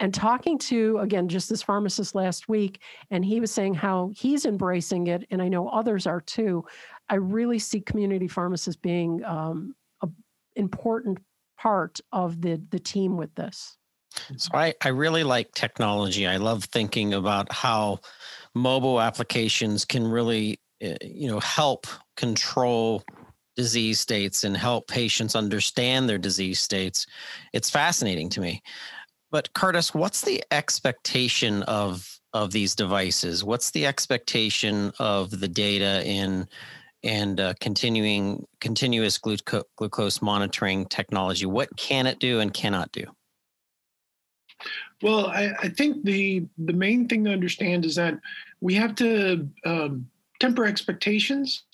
and 0.00 0.12
talking 0.12 0.58
to 0.58 0.98
again 0.98 1.28
just 1.28 1.48
this 1.48 1.62
pharmacist 1.62 2.14
last 2.14 2.48
week 2.48 2.80
and 3.10 3.24
he 3.24 3.38
was 3.38 3.52
saying 3.52 3.74
how 3.74 4.10
he's 4.16 4.46
embracing 4.46 5.06
it 5.06 5.26
and 5.30 5.40
i 5.40 5.48
know 5.48 5.68
others 5.68 6.06
are 6.06 6.20
too. 6.20 6.64
I 7.08 7.16
really 7.16 7.58
see 7.58 7.80
community 7.80 8.28
pharmacists 8.28 8.80
being 8.80 9.24
um, 9.24 9.74
an 10.02 10.14
important 10.56 11.18
part 11.58 12.00
of 12.12 12.40
the 12.40 12.62
the 12.70 12.78
team 12.78 13.16
with 13.16 13.34
this. 13.34 13.76
So 14.36 14.50
I, 14.54 14.74
I 14.82 14.88
really 14.88 15.22
like 15.22 15.52
technology. 15.52 16.26
I 16.26 16.36
love 16.36 16.64
thinking 16.64 17.14
about 17.14 17.52
how 17.52 18.00
mobile 18.54 19.00
applications 19.00 19.84
can 19.84 20.06
really 20.06 20.60
eh, 20.80 20.96
you 21.02 21.28
know 21.28 21.40
help 21.40 21.86
control 22.16 23.02
disease 23.56 24.00
states 24.00 24.44
and 24.44 24.56
help 24.56 24.86
patients 24.86 25.34
understand 25.34 26.08
their 26.08 26.18
disease 26.18 26.60
states. 26.60 27.06
It's 27.52 27.68
fascinating 27.68 28.30
to 28.30 28.40
me 28.40 28.62
but 29.30 29.52
Curtis, 29.54 29.94
what's 29.94 30.22
the 30.22 30.42
expectation 30.50 31.62
of 31.64 32.06
of 32.32 32.52
these 32.52 32.74
devices? 32.74 33.42
What's 33.42 33.70
the 33.72 33.86
expectation 33.86 34.92
of 34.98 35.40
the 35.40 35.48
data 35.48 36.04
in 36.06 36.48
and 37.02 37.40
uh, 37.40 37.54
continuing 37.60 38.46
continuous 38.60 39.18
gluco- 39.18 39.64
glucose 39.76 40.22
monitoring 40.22 40.86
technology? 40.86 41.46
What 41.46 41.74
can 41.76 42.06
it 42.06 42.18
do 42.18 42.40
and 42.40 42.52
cannot 42.52 42.92
do? 42.92 43.04
Well, 45.02 45.26
I, 45.26 45.52
I 45.62 45.68
think 45.68 46.04
the 46.04 46.46
the 46.58 46.72
main 46.72 47.08
thing 47.08 47.24
to 47.24 47.32
understand 47.32 47.84
is 47.84 47.94
that 47.96 48.18
we 48.60 48.74
have 48.74 48.94
to 48.96 49.48
um, 49.64 50.06
temper 50.40 50.66
expectations 50.66 51.64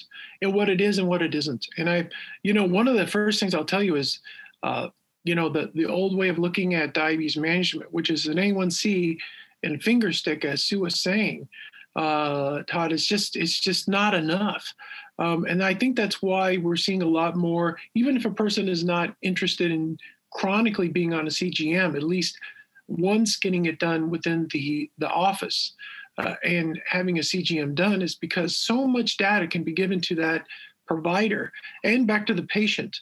and 0.43 0.53
what 0.53 0.69
it 0.69 0.81
is 0.81 0.99
and 0.99 1.09
what 1.09 1.23
it 1.23 1.35
isn't. 1.35 1.67
And 1.79 1.89
I, 1.89 2.09
you 2.43 2.53
know, 2.53 2.65
one 2.65 2.89
of 2.89 2.97
the 2.97 3.07
first 3.07 3.41
things 3.41 3.55
I'll 3.55 3.65
tell 3.65 3.83
you 3.83 3.97
is 3.97 4.21
uh, 4.63 4.89
you 5.27 5.35
know, 5.35 5.49
the, 5.49 5.71
the 5.75 5.87
old 5.87 6.17
way 6.17 6.29
of 6.29 6.39
looking 6.39 6.75
at 6.75 6.95
diabetes 6.95 7.37
management, 7.37 7.93
which 7.93 8.11
is 8.11 8.27
an 8.27 8.37
A1C 8.37 9.19
and 9.63 9.83
finger 9.83 10.13
stick, 10.13 10.45
as 10.45 10.65
Sue 10.65 10.81
was 10.81 11.01
saying, 11.01 11.49
uh, 11.97 12.63
Todd, 12.63 12.93
is 12.93 13.07
just 13.07 13.37
it's 13.37 13.59
just 13.59 13.89
not 13.89 14.15
enough. 14.15 14.73
Um, 15.19 15.45
and 15.47 15.65
I 15.65 15.75
think 15.75 15.97
that's 15.97 16.23
why 16.23 16.59
we're 16.59 16.77
seeing 16.77 17.03
a 17.03 17.09
lot 17.09 17.37
more, 17.37 17.79
even 17.95 18.17
if 18.17 18.25
a 18.25 18.31
person 18.31 18.69
is 18.69 18.85
not 18.85 19.15
interested 19.23 19.71
in 19.71 19.99
chronically 20.31 20.89
being 20.89 21.13
on 21.13 21.27
a 21.27 21.31
CGM, 21.31 21.97
at 21.97 22.03
least 22.03 22.39
once 22.87 23.37
getting 23.37 23.67
it 23.67 23.79
done 23.79 24.11
within 24.11 24.47
the, 24.53 24.91
the 24.99 25.09
office 25.09 25.73
uh, 26.19 26.35
and 26.45 26.81
having 26.87 27.19
a 27.19 27.23
CGM 27.23 27.75
done 27.75 28.03
is 28.03 28.15
because 28.15 28.57
so 28.57 28.87
much 28.87 29.17
data 29.17 29.47
can 29.47 29.65
be 29.65 29.73
given 29.73 30.01
to 30.03 30.15
that 30.17 30.47
provider 30.87 31.53
and 31.85 32.07
back 32.07 32.27
to 32.27 32.35
the 32.35 32.45
patient. 32.45 32.97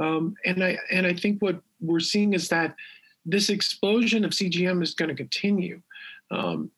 Um, 0.00 0.34
and 0.44 0.64
I 0.64 0.78
and 0.90 1.06
I 1.06 1.14
think 1.14 1.40
what 1.40 1.60
we're 1.80 2.00
seeing 2.00 2.32
is 2.32 2.48
that 2.48 2.74
this 3.26 3.50
explosion 3.50 4.24
of 4.24 4.32
CGM 4.32 4.82
is 4.82 4.94
going 4.94 5.10
to 5.10 5.14
continue. 5.14 5.80
Um, 6.30 6.70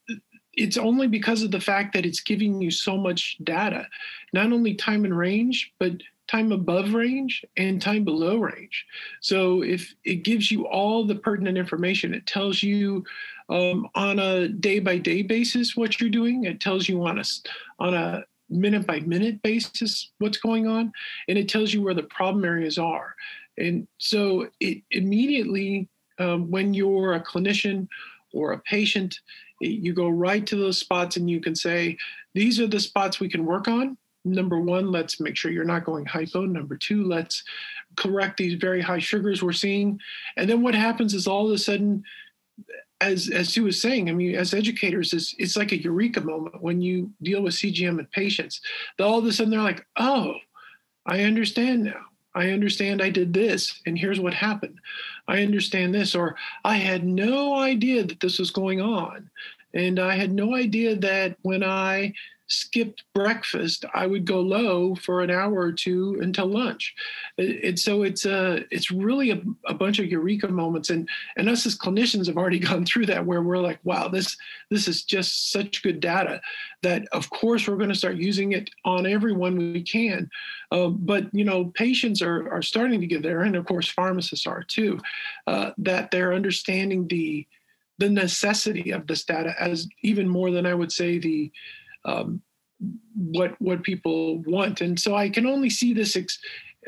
it's 0.55 0.77
only 0.77 1.07
because 1.07 1.43
of 1.43 1.51
the 1.51 1.61
fact 1.61 1.95
that 1.95 2.05
it's 2.05 2.21
giving 2.21 2.61
you 2.61 2.71
so 2.71 2.97
much 2.97 3.39
data, 3.43 3.87
not 4.33 4.53
only 4.53 4.75
time 4.75 5.05
and 5.05 5.17
range, 5.17 5.73
but 5.79 5.93
time 6.29 6.53
above 6.53 6.95
range 6.95 7.45
and 7.57 7.81
time 7.81 8.05
below 8.05 8.39
range. 8.39 8.87
So 9.21 9.63
if 9.63 9.95
it 10.05 10.25
gives 10.25 10.51
you 10.51 10.67
all 10.67 11.05
the 11.05 11.15
pertinent 11.15 11.59
information, 11.59 12.15
it 12.15 12.27
tells 12.27 12.63
you 12.63 13.05
um, 13.49 13.89
on 13.95 14.19
a 14.19 14.49
day 14.49 14.79
by 14.79 14.99
day 14.99 15.23
basis 15.23 15.77
what 15.77 16.01
you're 16.01 16.11
doing. 16.11 16.45
It 16.45 16.61
tells 16.61 16.89
you 16.89 17.05
on 17.05 17.19
a 17.19 17.25
on 17.79 17.95
a 17.95 18.25
minute 18.53 18.87
by 18.87 19.01
minute 19.01 19.43
basis 19.43 20.11
what's 20.19 20.39
going 20.39 20.67
on, 20.67 20.93
and 21.29 21.39
it 21.39 21.49
tells 21.49 21.73
you 21.73 21.83
where 21.83 21.95
the 21.95 22.03
problem 22.05 22.45
areas 22.45 22.79
are. 22.79 23.15
And 23.59 23.87
so 23.99 24.49
it 24.61 24.83
immediately, 24.91 25.89
um, 26.19 26.51
when 26.51 26.75
you're 26.75 27.15
a 27.15 27.21
clinician 27.21 27.89
or 28.33 28.53
a 28.53 28.59
patient, 28.61 29.19
you 29.61 29.93
go 29.93 30.09
right 30.09 30.47
to 30.47 30.57
those 30.57 30.79
spots 30.79 31.17
and 31.17 31.31
you 31.31 31.41
can 31.41 31.55
say, 31.55 31.97
these 32.35 32.59
are 32.59 32.67
the 32.67 32.81
spots 32.81 33.21
we 33.21 33.29
can 33.29 33.45
work 33.45 33.69
on. 33.69 33.97
Number 34.25 34.61
one, 34.61 34.91
let's 34.91 35.21
make 35.21 35.37
sure 35.37 35.51
you're 35.51 35.65
not 35.65 35.85
going 35.85 36.07
hypo. 36.07 36.47
Number 36.47 36.77
two, 36.77 37.05
let's 37.05 37.43
correct 37.97 38.37
these 38.37 38.55
very 38.55 38.81
high 38.81 39.01
sugars 39.01 39.43
we're 39.43 39.53
seeing. 39.53 40.01
And 40.37 40.49
then 40.49 40.63
what 40.63 40.75
happens 40.75 41.13
is 41.13 41.27
all 41.27 41.47
of 41.47 41.53
a 41.53 41.59
sudden, 41.59 42.05
as 43.03 43.29
as 43.29 43.49
Sue 43.49 43.65
was 43.65 43.81
saying, 43.81 44.09
I 44.09 44.13
mean, 44.13 44.35
as 44.35 44.55
educators, 44.55 45.13
it's, 45.13 45.35
it's 45.39 45.57
like 45.57 45.73
a 45.73 45.83
eureka 45.83 46.21
moment 46.21 46.63
when 46.63 46.81
you 46.81 47.11
deal 47.23 47.43
with 47.43 47.55
CGM 47.55 47.99
and 47.99 48.11
patients. 48.11 48.61
All 49.01 49.19
of 49.19 49.27
a 49.27 49.33
sudden, 49.33 49.51
they're 49.51 49.61
like, 49.61 49.85
"Oh, 49.97 50.35
I 51.07 51.23
understand 51.23 51.85
now. 51.85 52.05
I 52.35 52.51
understand 52.51 53.03
I 53.03 53.11
did 53.11 53.33
this, 53.33 53.83
and 53.87 53.99
here's 53.99 54.21
what 54.21 54.33
happened. 54.33 54.79
I 55.29 55.43
understand 55.43 55.95
this, 55.95 56.15
or 56.15 56.37
I 56.65 56.77
had 56.77 57.05
no 57.05 57.57
idea 57.57 58.05
that 58.05 58.21
this 58.21 58.39
was 58.39 58.51
going 58.51 58.81
on. 58.81 59.29
And 59.75 59.99
I 59.99 60.17
had 60.17 60.33
no 60.33 60.55
idea 60.55 60.97
that 60.97 61.37
when 61.43 61.63
I 61.63 62.15
skipped 62.53 63.05
breakfast, 63.15 63.85
I 63.95 64.07
would 64.07 64.25
go 64.25 64.41
low 64.41 64.95
for 64.95 65.23
an 65.23 65.31
hour 65.31 65.55
or 65.55 65.73
two 65.73 66.19
until 66.21 66.47
lunch. 66.47 66.95
And 67.39 67.79
so 67.79 68.03
it's 68.03 68.27
a 68.27 68.65
it's 68.71 68.91
really 68.91 69.31
a, 69.31 69.43
a, 69.67 69.75
bunch 69.75 69.99
of 69.99 70.07
eureka 70.07 70.49
moments, 70.49 70.91
and 70.91 71.09
and 71.37 71.49
us 71.49 71.67
as 71.67 71.77
clinicians 71.77 72.27
have 72.27 72.37
already 72.37 72.59
gone 72.71 72.85
through 72.85 73.07
that 73.07 73.25
where 73.25 73.43
we're 73.43 73.59
like, 73.59 73.79
wow, 73.85 74.09
this 74.09 74.37
this 74.71 74.87
is 74.87 75.03
just 75.03 75.51
such 75.51 75.83
good 75.83 76.01
data 76.01 76.41
that 76.83 77.07
of 77.13 77.31
course 77.31 77.67
we're 77.67 77.77
going 77.77 77.89
to 77.89 77.95
start 77.95 78.17
using 78.17 78.53
it 78.53 78.69
on 78.85 79.07
everyone 79.07 79.57
we 79.57 79.83
can. 79.83 80.29
Um, 80.71 80.99
but 81.01 81.33
you 81.33 81.45
know, 81.45 81.67
patients 81.67 82.21
are 82.21 82.53
are 82.53 82.63
starting 82.63 83.01
to 83.01 83.07
get 83.07 83.23
there, 83.23 83.43
and 83.43 83.57
of 83.57 83.67
course 83.67 83.89
pharmacists 83.89 84.47
are 84.47 84.63
too, 84.63 85.01
uh, 85.47 85.71
that 85.79 86.11
they're 86.11 86.35
understanding 86.35 87.09
the 87.09 87.47
the 87.99 88.11
necessity 88.11 88.91
of 88.91 89.07
this 89.07 89.25
data 89.25 89.55
as 89.61 89.87
even 90.03 90.29
more 90.29 90.51
than 90.51 90.67
I 90.67 90.75
would 90.75 90.91
say 90.91 91.19
the 91.19 91.53
um, 92.05 92.43
what 93.15 93.61
what 93.61 93.83
people 93.83 94.39
want. 94.39 94.81
And 94.81 94.99
so 94.99 95.15
I 95.15 95.29
can 95.29 95.47
only 95.47 95.71
see 95.71 95.93
this 95.93 96.17
ex, 96.17 96.39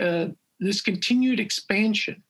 uh, 0.01 0.29
this 0.61 0.81
continued 0.81 1.41
expansion 1.41 2.23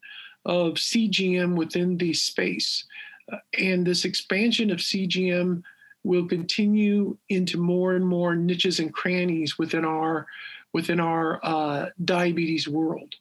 of 0.44 0.74
CGM 0.74 1.56
within 1.56 1.96
the 1.96 2.12
space. 2.12 2.84
Uh, 3.32 3.38
and 3.58 3.86
this 3.86 4.04
expansion 4.04 4.70
of 4.70 4.78
CGM 4.78 5.62
will 6.02 6.26
continue 6.26 7.16
into 7.30 7.58
more 7.58 7.94
and 7.94 8.06
more 8.06 8.36
niches 8.36 8.78
and 8.78 8.92
crannies 8.92 9.58
within 9.58 9.84
our 9.84 10.26
within 10.72 11.00
our 11.00 11.40
uh, 11.42 11.86
diabetes 12.04 12.68
world. 12.68 13.14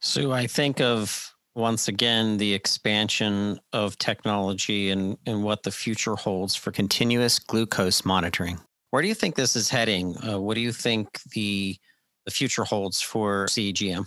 So 0.00 0.32
I 0.32 0.46
think 0.46 0.80
of 0.80 1.34
once 1.58 1.88
again 1.88 2.38
the 2.38 2.54
expansion 2.54 3.58
of 3.72 3.98
technology 3.98 4.90
and, 4.90 5.18
and 5.26 5.42
what 5.42 5.64
the 5.64 5.70
future 5.70 6.14
holds 6.14 6.54
for 6.54 6.70
continuous 6.70 7.38
glucose 7.38 8.04
monitoring. 8.04 8.58
Where 8.90 9.02
do 9.02 9.08
you 9.08 9.14
think 9.14 9.34
this 9.34 9.56
is 9.56 9.68
heading? 9.68 10.16
Uh, 10.26 10.40
what 10.40 10.54
do 10.54 10.60
you 10.60 10.72
think 10.72 11.20
the 11.34 11.76
the 12.24 12.30
future 12.30 12.64
holds 12.64 13.00
for 13.00 13.46
CGM? 13.46 14.06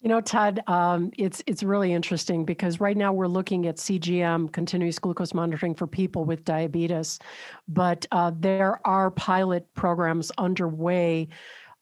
You 0.00 0.08
know, 0.08 0.20
Todd, 0.20 0.60
um, 0.66 1.10
it's 1.16 1.42
it's 1.46 1.62
really 1.62 1.92
interesting 1.92 2.44
because 2.44 2.78
right 2.78 2.96
now 2.96 3.12
we're 3.12 3.26
looking 3.26 3.66
at 3.66 3.76
CGM, 3.76 4.52
continuous 4.52 4.98
glucose 4.98 5.32
monitoring 5.32 5.74
for 5.74 5.86
people 5.86 6.24
with 6.24 6.44
diabetes, 6.44 7.18
but 7.66 8.04
uh, 8.12 8.32
there 8.38 8.86
are 8.86 9.10
pilot 9.10 9.66
programs 9.74 10.30
underway 10.36 11.28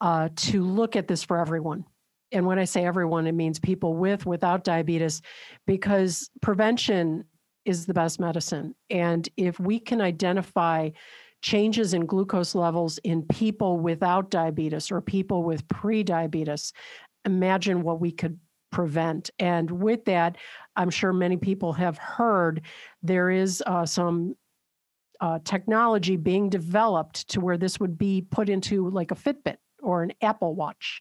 uh, 0.01 0.29
to 0.37 0.63
look 0.63 0.95
at 0.95 1.09
this 1.09 1.25
for 1.25 1.39
everyone. 1.39 1.85
And 2.33 2.47
when 2.47 2.59
I 2.59 2.65
say 2.65 2.85
everyone, 2.85 3.27
it 3.27 3.33
means 3.33 3.59
people 3.59 3.95
with 3.95 4.27
without 4.27 4.65
diabetes, 4.65 5.23
because 5.67 6.31
prevention 6.41 7.25
is 7.65 7.87
the 7.87 7.95
best 7.95 8.19
medicine. 8.19 8.75
And 8.91 9.29
if 9.37 9.61
we 9.61 9.79
can 9.79 10.01
identify 10.01 10.91
changes 11.43 11.93
in 11.93 12.07
glucose 12.07 12.55
levels 12.55 12.99
in 12.99 13.23
people 13.23 13.79
without 13.79 14.31
diabetes 14.31 14.91
or 14.91 15.01
people 15.01 15.43
with 15.43 15.67
pre-diabetes 15.69 16.73
imagine 17.25 17.83
what 17.83 18.01
we 18.01 18.13
could 18.13 18.39
prevent. 18.71 19.31
And 19.39 19.71
with 19.71 20.05
that, 20.07 20.37
I'm 20.77 20.91
sure 20.91 21.13
many 21.13 21.37
people 21.37 21.73
have 21.75 21.99
heard 21.99 22.63
there 23.03 23.31
is 23.31 23.63
uh, 23.67 23.87
some 23.87 24.35
uh, 25.21 25.39
technology 25.45 26.17
being 26.17 26.49
developed 26.49 27.29
to 27.29 27.41
where 27.41 27.59
this 27.59 27.79
would 27.79 27.97
be 27.97 28.23
put 28.31 28.49
into 28.49 28.89
like 28.91 29.11
a 29.11 29.15
Fitbit 29.15 29.57
or 29.83 30.03
an 30.03 30.13
Apple 30.23 30.55
Watch. 30.55 31.01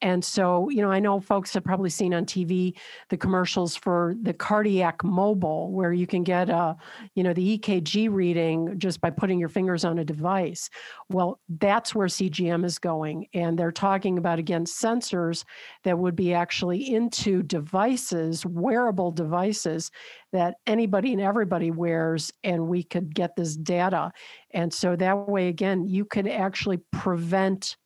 And 0.00 0.24
so, 0.24 0.68
you 0.68 0.82
know, 0.82 0.90
I 0.90 0.98
know 0.98 1.20
folks 1.20 1.54
have 1.54 1.62
probably 1.62 1.90
seen 1.90 2.12
on 2.12 2.26
TV 2.26 2.76
the 3.08 3.16
commercials 3.16 3.76
for 3.76 4.16
the 4.22 4.34
KardiaMobile, 4.34 5.70
where 5.70 5.92
you 5.92 6.08
can 6.08 6.24
get 6.24 6.50
a, 6.50 6.76
you 7.14 7.22
know, 7.22 7.32
the 7.32 7.58
EKG 7.58 8.08
reading 8.10 8.78
just 8.78 9.00
by 9.00 9.10
putting 9.10 9.38
your 9.38 9.48
fingers 9.48 9.84
on 9.84 10.00
a 10.00 10.04
device. 10.04 10.68
Well, 11.08 11.38
that's 11.60 11.94
where 11.94 12.08
CGM 12.08 12.64
is 12.64 12.80
going. 12.80 13.26
And 13.32 13.56
they're 13.56 13.70
talking 13.70 14.18
about, 14.18 14.40
again, 14.40 14.64
sensors 14.64 15.44
that 15.84 15.98
would 15.98 16.16
be 16.16 16.34
actually 16.34 16.94
into 16.94 17.44
devices, 17.44 18.44
wearable 18.44 19.12
devices 19.12 19.92
that 20.32 20.56
anybody 20.66 21.12
and 21.12 21.20
everybody 21.20 21.70
wears, 21.70 22.32
and 22.42 22.66
we 22.66 22.82
could 22.82 23.14
get 23.14 23.36
this 23.36 23.54
data. 23.54 24.10
And 24.50 24.72
so 24.72 24.96
that 24.96 25.28
way, 25.28 25.46
again, 25.48 25.86
you 25.86 26.04
could 26.04 26.26
actually 26.26 26.78
prevent 26.90 27.76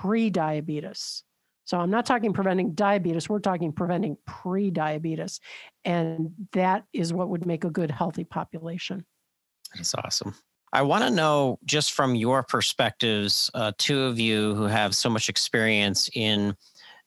pre-diabetes. 0.00 1.22
So 1.64 1.78
I'm 1.78 1.90
not 1.90 2.04
talking 2.04 2.32
preventing 2.32 2.72
diabetes, 2.72 3.28
we're 3.28 3.38
talking 3.38 3.72
preventing 3.72 4.16
pre-diabetes. 4.26 5.40
And 5.84 6.32
that 6.52 6.84
is 6.92 7.12
what 7.12 7.28
would 7.30 7.46
make 7.46 7.64
a 7.64 7.70
good 7.70 7.90
healthy 7.90 8.24
population. 8.24 9.04
That's 9.74 9.94
awesome. 9.94 10.34
I 10.72 10.82
want 10.82 11.04
to 11.04 11.10
know 11.10 11.58
just 11.64 11.92
from 11.92 12.14
your 12.14 12.42
perspectives, 12.42 13.50
uh, 13.54 13.72
two 13.78 14.02
of 14.02 14.18
you 14.18 14.54
who 14.56 14.64
have 14.64 14.94
so 14.94 15.08
much 15.08 15.28
experience 15.28 16.10
in 16.14 16.56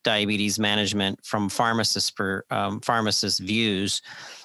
diabetes 0.03 0.57
management 0.57 1.23
from 1.25 1.49
pharmacist 1.49 2.15
per, 2.15 2.43
um, 2.49 2.79
pharmacist 2.79 3.41
views, 3.41 4.01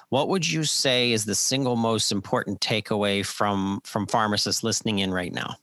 what 0.09 0.27
would 0.27 0.47
you 0.47 0.63
say 0.63 1.13
is 1.13 1.25
the 1.25 1.33
single 1.35 1.77
most 1.77 2.11
important 2.11 2.59
takeaway 2.59 3.25
from 3.25 3.79
from 3.85 4.05
pharmacists 4.05 4.61
listening 4.61 4.99
in 4.99 5.11
right 5.11 5.33
now? 5.33 5.55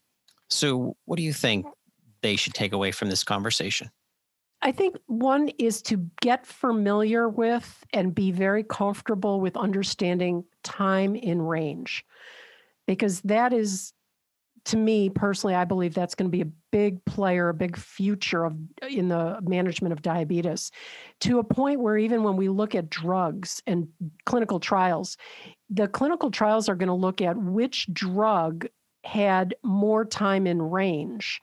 So, 0.48 0.96
what 1.04 1.18
do 1.18 1.22
you 1.22 1.33
think 1.33 1.66
they 2.22 2.37
should 2.37 2.54
take 2.54 2.72
away 2.72 2.92
from 2.92 3.09
this 3.09 3.24
conversation? 3.24 3.90
I 4.62 4.72
think 4.72 4.96
one 5.06 5.48
is 5.59 5.80
to 5.83 5.96
get 6.20 6.46
familiar 6.46 7.28
with 7.28 7.83
and 7.94 8.14
be 8.14 8.30
very 8.30 8.62
comfortable 8.62 9.40
with 9.40 9.56
understanding 9.56 10.44
time 10.62 11.16
in 11.16 11.40
range, 11.40 12.04
because 12.87 13.22
that 13.22 13.54
is, 13.54 13.94
to 14.66 14.76
me 14.76 15.09
personally, 15.09 15.54
I 15.54 15.64
believe 15.64 15.94
that's 15.94 16.14
going 16.14 16.30
to 16.30 16.37
be 16.37 16.42
a 16.42 16.52
big 16.72 17.02
player, 17.06 17.48
a 17.48 17.54
big 17.54 17.74
future 17.74 18.44
of 18.44 18.54
in 18.87 19.09
the 19.09 19.38
management 19.40 19.94
of 19.94 20.02
diabetes, 20.02 20.70
to 21.20 21.38
a 21.38 21.44
point 21.44 21.80
where 21.80 21.96
even 21.96 22.22
when 22.22 22.37
we 22.37 22.50
look 22.50 22.74
at 22.74 22.90
drugs 22.90 23.62
and 23.66 23.88
clinical 24.26 24.61
trials, 24.61 25.16
the 25.70 25.88
clinical 25.88 26.30
trials 26.30 26.68
are 26.68 26.74
going 26.74 26.88
to 26.88 26.92
look 26.92 27.22
at 27.22 27.38
which 27.38 27.88
drug 27.94 28.66
had 29.04 29.54
more 29.62 30.04
time 30.04 30.46
in 30.46 30.61
range 30.61 31.40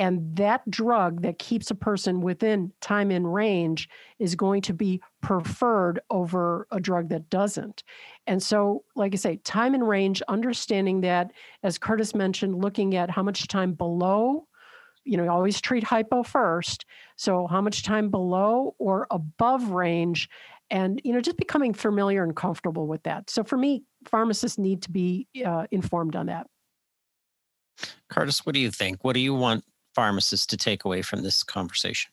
and 0.00 0.34
that 0.36 0.68
drug 0.70 1.20
that 1.20 1.38
keeps 1.38 1.70
a 1.70 1.74
person 1.74 2.22
within 2.22 2.72
time 2.80 3.10
in 3.10 3.26
range 3.26 3.86
is 4.18 4.34
going 4.34 4.62
to 4.62 4.72
be 4.72 5.02
preferred 5.20 6.00
over 6.08 6.66
a 6.72 6.80
drug 6.80 7.10
that 7.10 7.28
doesn't. 7.28 7.84
And 8.26 8.42
so, 8.42 8.82
like 8.96 9.12
I 9.12 9.16
say, 9.16 9.36
time 9.44 9.74
in 9.74 9.84
range, 9.84 10.22
understanding 10.26 11.02
that, 11.02 11.32
as 11.62 11.76
Curtis 11.76 12.14
mentioned, 12.14 12.62
looking 12.62 12.96
at 12.96 13.10
how 13.10 13.22
much 13.22 13.46
time 13.46 13.74
below, 13.74 14.48
you 15.04 15.18
know, 15.18 15.28
always 15.28 15.60
treat 15.60 15.84
hypo 15.84 16.22
first. 16.22 16.86
So, 17.16 17.46
how 17.46 17.60
much 17.60 17.82
time 17.82 18.08
below 18.08 18.74
or 18.78 19.06
above 19.10 19.68
range, 19.68 20.30
and, 20.70 20.98
you 21.04 21.12
know, 21.12 21.20
just 21.20 21.36
becoming 21.36 21.74
familiar 21.74 22.24
and 22.24 22.34
comfortable 22.34 22.86
with 22.86 23.02
that. 23.02 23.28
So, 23.28 23.44
for 23.44 23.58
me, 23.58 23.82
pharmacists 24.08 24.56
need 24.56 24.80
to 24.84 24.90
be 24.90 25.28
uh, 25.44 25.66
informed 25.70 26.16
on 26.16 26.26
that. 26.26 26.46
Curtis, 28.08 28.46
what 28.46 28.54
do 28.54 28.60
you 28.60 28.70
think? 28.70 29.04
What 29.04 29.12
do 29.12 29.20
you 29.20 29.34
want 29.34 29.62
pharmacists 29.94 30.46
to 30.46 30.56
take 30.56 30.84
away 30.84 31.02
from 31.02 31.22
this 31.22 31.42
conversation? 31.42 32.10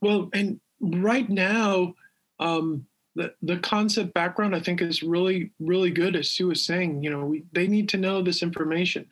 Well, 0.00 0.28
and 0.32 0.60
right 0.80 1.28
now, 1.28 1.94
um, 2.40 2.86
the, 3.16 3.32
the 3.42 3.58
concept 3.58 4.12
background 4.14 4.56
I 4.56 4.60
think 4.60 4.82
is 4.82 5.02
really 5.02 5.52
really 5.60 5.90
good 5.90 6.16
as 6.16 6.30
Sue 6.30 6.48
was 6.48 6.64
saying 6.64 7.02
you 7.02 7.10
know 7.10 7.24
we, 7.24 7.44
they 7.52 7.66
need 7.66 7.88
to 7.90 7.96
know 7.96 8.22
this 8.22 8.42
information 8.42 9.06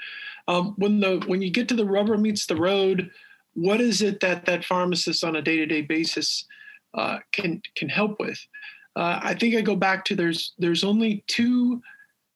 um, 0.49 0.75
when 0.77 1.01
the 1.01 1.23
when 1.27 1.41
you 1.41 1.51
get 1.51 1.69
to 1.69 1.77
the 1.77 1.87
rubber 1.87 2.19
meets 2.19 2.47
the 2.47 2.57
road 2.57 3.11
what 3.55 3.81
is 3.81 4.03
it 4.03 4.21
that 4.21 4.45
that 4.47 4.65
pharmacist 4.65 5.23
on 5.23 5.37
a 5.37 5.43
day-to-day 5.43 5.83
basis 5.83 6.47
uh, 6.95 7.19
can 7.31 7.63
can 7.77 7.89
help 7.89 8.19
with 8.19 8.45
uh, 8.97 9.21
I 9.23 9.35
think 9.35 9.55
I 9.55 9.61
go 9.61 9.77
back 9.77 10.05
to 10.07 10.17
there's 10.17 10.53
there's 10.59 10.85
only 10.85 11.25
two 11.27 11.81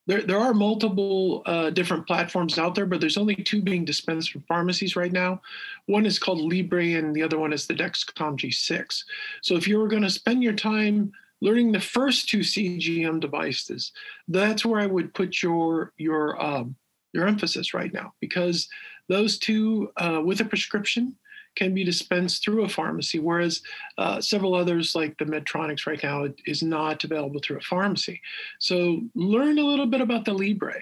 there, 0.07 0.23
there 0.23 0.38
are 0.38 0.55
multiple 0.55 1.42
uh, 1.47 1.71
different 1.71 2.07
platforms 2.07 2.59
out 2.59 2.75
there, 2.75 2.87
but 2.87 3.01
there's 3.01 3.16
only 3.16 3.35
two 3.35 3.61
being 3.61 3.85
dispensed 3.85 4.31
from 4.31 4.42
pharmacies 4.42 4.97
right 4.97 5.12
now. 5.12 5.40
One 5.87 6.07
is 6.07 6.19
called 6.19 6.40
Libre, 6.40 6.95
and 6.95 7.14
the 7.14 7.23
other 7.23 7.38
one 7.38 7.53
is 7.53 7.66
the 7.66 7.75
Dexcom 7.75 8.38
G6. 8.38 9.05
So 9.42 9.57
if 9.57 9.66
you 9.66 9.79
were 9.79 9.88
going 9.88 10.03
to 10.03 10.11
spend 10.11 10.42
your 10.42 10.53
time 10.53 11.12
learning 11.40 11.73
the 11.73 11.81
first 11.81 12.29
two 12.29 12.40
CGM 12.40 13.21
devices, 13.21 13.92
that's 14.29 14.64
where 14.64 14.81
I 14.81 14.87
would 14.87 15.12
put 15.12 15.42
your 15.42 15.92
your 15.97 16.40
um, 16.42 16.77
your 17.12 17.27
emphasis 17.27 17.75
right 17.75 17.92
now, 17.92 18.12
because 18.21 18.69
those 19.09 19.38
two 19.38 19.90
uh, 19.97 20.21
with 20.25 20.40
a 20.40 20.45
prescription 20.45 21.16
can 21.57 21.75
be 21.75 21.85
dispensed 21.85 22.45
through 22.45 22.64
a 22.64 22.69
pharmacy, 22.69 23.19
whereas 23.19 23.62
uh, 23.99 24.21
several 24.21 24.55
others, 24.55 24.95
like 24.95 25.16
the 25.19 25.25
Medtronics 25.25 25.87
right 25.87 26.03
now, 26.03 26.27
is 26.47 26.62
not 26.62 27.03
available 27.03 27.40
through 27.40 27.59
a 27.59 27.62
pharmacy. 27.62 28.21
So 28.61 29.03
learn 29.14 29.59
a 29.59 29.64
little 29.64 29.87
bit 29.87 30.01
about 30.01 30.25
the 30.25 30.35
Libre, 30.35 30.81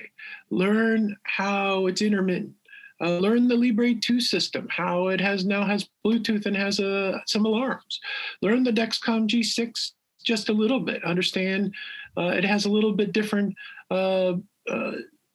learn 0.50 1.16
how 1.22 1.87
it's 1.87 2.02
intermittent. 2.02 2.54
Uh, 3.00 3.18
learn 3.18 3.48
the 3.48 3.56
Libre 3.56 3.94
2 3.94 4.20
system, 4.20 4.68
how 4.70 5.08
it 5.08 5.20
has 5.20 5.44
now 5.44 5.64
has 5.64 5.88
Bluetooth 6.06 6.46
and 6.46 6.56
has 6.56 6.78
uh, 6.78 7.18
some 7.26 7.44
alarms. 7.44 8.00
Learn 8.40 8.62
the 8.62 8.70
Dexcom 8.70 9.28
G6 9.28 9.92
just 10.24 10.48
a 10.48 10.52
little 10.52 10.80
bit. 10.80 11.04
Understand 11.04 11.74
uh, 12.16 12.28
it 12.28 12.44
has 12.44 12.64
a 12.64 12.70
little 12.70 12.92
bit 12.92 13.12
different 13.12 13.54
uh, 13.90 14.34
uh, 14.70 14.92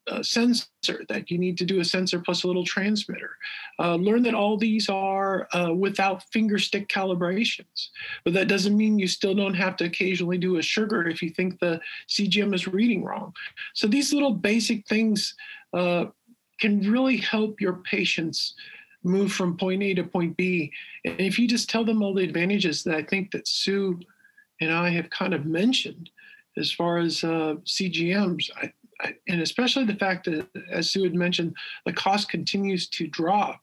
a 0.10 0.24
sensor 0.24 1.06
that 1.08 1.30
you 1.30 1.38
need 1.38 1.58
to 1.58 1.66
do 1.66 1.80
a 1.80 1.86
sensor 1.86 2.20
plus 2.20 2.44
a 2.44 2.48
little 2.48 2.66
transmitter. 2.66 3.32
Uh, 3.80 3.96
learn 3.96 4.24
that 4.24 4.34
all 4.34 4.58
these 4.58 4.90
are 4.90 5.48
uh, 5.54 5.74
without 5.74 6.24
finger 6.32 6.58
stick 6.58 6.88
calibrations, 6.88 7.90
but 8.24 8.34
that 8.34 8.48
doesn't 8.48 8.78
mean 8.78 9.00
you 9.00 9.08
still 9.08 9.36
don't 9.36 9.54
have 9.54 9.76
to 9.78 9.86
occasionally 9.86 10.38
do 10.38 10.58
a 10.58 10.62
sugar 10.62 11.08
if 11.08 11.22
you 11.22 11.30
think 11.30 11.60
the 11.60 11.80
CGM 12.08 12.54
is 12.54 12.68
reading 12.68 13.04
wrong. 13.04 13.34
So 13.74 13.88
these 13.88 14.14
little 14.14 14.34
basic 14.34 14.88
things 14.88 15.36
uh, 15.74 16.06
can 16.60 16.80
really 16.92 17.18
help 17.18 17.62
your 17.62 17.74
patients 17.74 18.56
move 19.04 19.32
from 19.32 19.58
point 19.58 19.82
A 19.84 19.94
to 19.94 20.04
point 20.04 20.36
B. 20.36 20.72
And 21.06 21.20
if 21.20 21.40
you 21.40 21.48
just 21.48 21.70
tell 21.70 21.86
them 21.86 22.02
all 22.02 22.14
the 22.14 22.24
advantages 22.24 22.84
that 22.84 22.96
I 22.96 23.04
think 23.04 23.32
that 23.32 23.48
Sue 23.48 24.00
and 24.60 24.72
I 24.72 24.90
have 24.90 25.10
kind 25.10 25.34
of 25.34 25.46
mentioned 25.46 26.10
as 26.58 26.72
far 26.72 26.98
as 26.98 27.24
uh, 27.24 27.56
CGMs, 27.66 28.50
I, 28.56 28.74
and 29.28 29.42
especially 29.42 29.86
the 29.86 29.96
fact 29.96 30.26
that, 30.26 30.48
as 30.72 30.92
Sue 30.92 31.04
had 31.04 31.16
mentioned, 31.16 31.56
the 31.86 31.94
cost 31.94 32.30
continues 32.30 32.88
to 32.90 33.08
drop. 33.08 33.62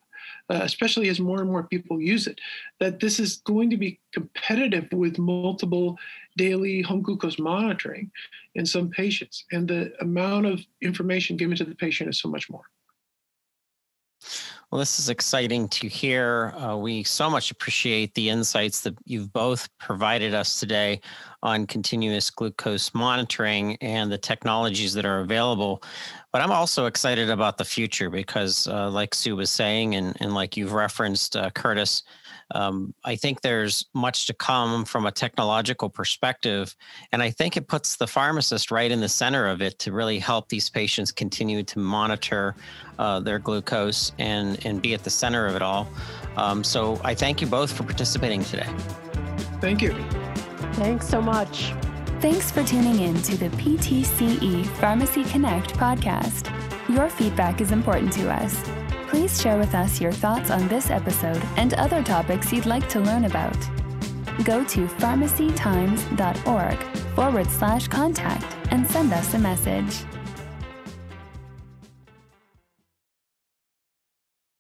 uh, 0.51 0.61
especially 0.63 1.09
as 1.09 1.21
more 1.21 1.41
and 1.41 1.51
more 1.51 1.65
people 1.65 2.01
use 2.01 2.27
it, 2.27 2.41
that 2.79 3.01
this 3.01 3.19
is 3.19 3.39
going 3.39 3.71
to 3.71 3.77
be 3.77 3.99
competitive 4.13 4.87
with 4.93 5.19
multiple 5.19 5.99
daily 6.37 6.83
home 6.83 7.03
glucose 7.03 7.39
monitoring 7.39 8.11
in 8.55 8.65
some 8.65 8.89
patients. 8.89 9.45
And 9.53 9.67
the 9.69 9.93
amount 10.01 10.47
of 10.47 10.61
information 10.83 11.37
given 11.37 11.57
to 11.57 11.65
the 11.65 11.75
patient 11.75 12.11
is 12.11 12.21
so 12.21 12.29
much 12.29 12.49
more. 12.49 12.65
Well, 14.71 14.81
this 14.81 14.99
is 14.99 15.09
exciting 15.09 15.69
to 15.69 15.87
hear. 15.87 16.53
Uh, 16.57 16.77
we 16.77 17.05
so 17.05 17.31
much 17.31 17.53
appreciate 17.53 18.13
the 18.15 18.29
insights 18.29 18.81
that 18.81 18.97
you've 19.05 19.33
both 19.33 19.69
provided 19.79 20.35
us 20.35 20.59
today 20.59 21.01
on 21.41 21.69
continuous 21.69 22.31
glucose 22.31 22.93
monitoring 22.93 23.77
and 23.77 24.11
the 24.11 24.19
technologies 24.19 24.93
that 24.95 25.07
are 25.07 25.21
available. 25.21 25.85
But 26.33 26.43
I'm 26.43 26.51
also 26.51 26.87
excited 26.87 27.31
about 27.31 27.59
the 27.59 27.65
future 27.65 28.11
because, 28.11 28.67
uh, 28.67 28.91
like 28.91 29.15
Sue 29.15 29.37
was 29.37 29.51
saying, 29.51 29.95
and, 29.95 30.17
and 30.19 30.35
like 30.35 30.57
you've 30.57 30.73
referenced, 30.73 31.37
uh, 31.37 31.51
Curtis, 31.51 32.03
um, 32.55 32.95
I 33.05 33.17
think 33.17 33.41
there's 33.41 33.87
much 33.95 34.27
to 34.27 34.35
come 34.35 34.85
from 34.85 35.07
a 35.07 35.13
technological 35.13 35.89
perspective. 35.89 36.75
And 37.13 37.23
I 37.23 37.31
think 37.31 37.57
it 37.57 37.69
puts 37.69 37.97
the 37.97 38.07
pharmacist 38.07 38.71
right 38.71 38.91
in 38.91 39.01
the 39.01 39.09
center 39.09 39.47
of 39.47 39.61
it 39.61 39.79
to 39.81 39.93
really 39.93 40.19
help 40.19 40.49
these 40.49 40.71
patients 40.71 41.11
continue 41.11 41.63
to 41.65 41.79
monitor 41.79 42.55
uh, 42.99 43.21
their 43.21 43.39
glucose 43.39 44.13
and, 44.19 44.65
and 44.65 44.81
be 44.81 44.95
at 44.95 45.03
the 45.05 45.11
center 45.11 45.47
of 45.47 45.57
it 45.57 45.63
all. 45.63 45.89
Um, 46.37 46.63
so 46.63 47.01
I 47.03 47.15
thank 47.15 47.41
you 47.41 47.47
both 47.47 47.73
for 47.73 47.83
participating 47.83 48.45
today. 48.45 48.69
Thank 49.61 49.83
you. 49.83 49.93
Thanks 50.75 51.09
so 51.09 51.21
much. 51.21 51.73
Thanks 52.21 52.51
for 52.51 52.63
tuning 52.65 53.01
in 53.01 53.21
to 53.23 53.37
the 53.37 53.49
PTCE 53.51 54.67
Pharmacy 54.79 55.25
Connect 55.25 55.75
podcast. 55.75 56.53
Your 56.89 57.09
feedback 57.11 57.61
is 57.61 57.73
important 57.73 58.13
to 58.15 58.31
us. 58.31 58.86
Please 59.09 59.41
share 59.41 59.59
with 59.59 59.75
us 59.75 60.01
your 60.01 60.13
thoughts 60.13 60.51
on 60.51 60.69
this 60.69 60.91
episode 60.91 61.43
and 61.57 61.75
other 61.75 62.03
topics 62.03 62.53
you'd 62.53 62.67
like 62.67 62.89
to 62.89 63.01
learn 63.01 63.25
about. 63.25 63.57
Go 64.45 64.65
to 64.65 64.87
pharmacytimes.org 64.87 66.83
forward 67.15 67.47
slash 67.47 67.89
contact 67.89 68.57
and 68.71 68.87
send 68.87 69.13
us 69.13 69.35
a 69.35 69.39
message. 69.39 70.05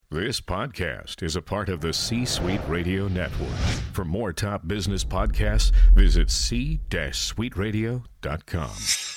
This 0.09 0.41
podcast 0.41 1.23
is 1.23 1.37
a 1.37 1.43
part 1.43 1.69
of 1.69 1.81
the 1.81 1.93
C 1.93 2.25
Suite 2.25 2.61
Radio 2.69 3.09
Network. 3.09 3.51
For 3.93 4.05
more 4.05 4.33
top 4.33 4.67
business 4.67 5.05
podcasts, 5.05 5.73
visit 5.95 6.31
c-suiteradio.com. 6.31 9.16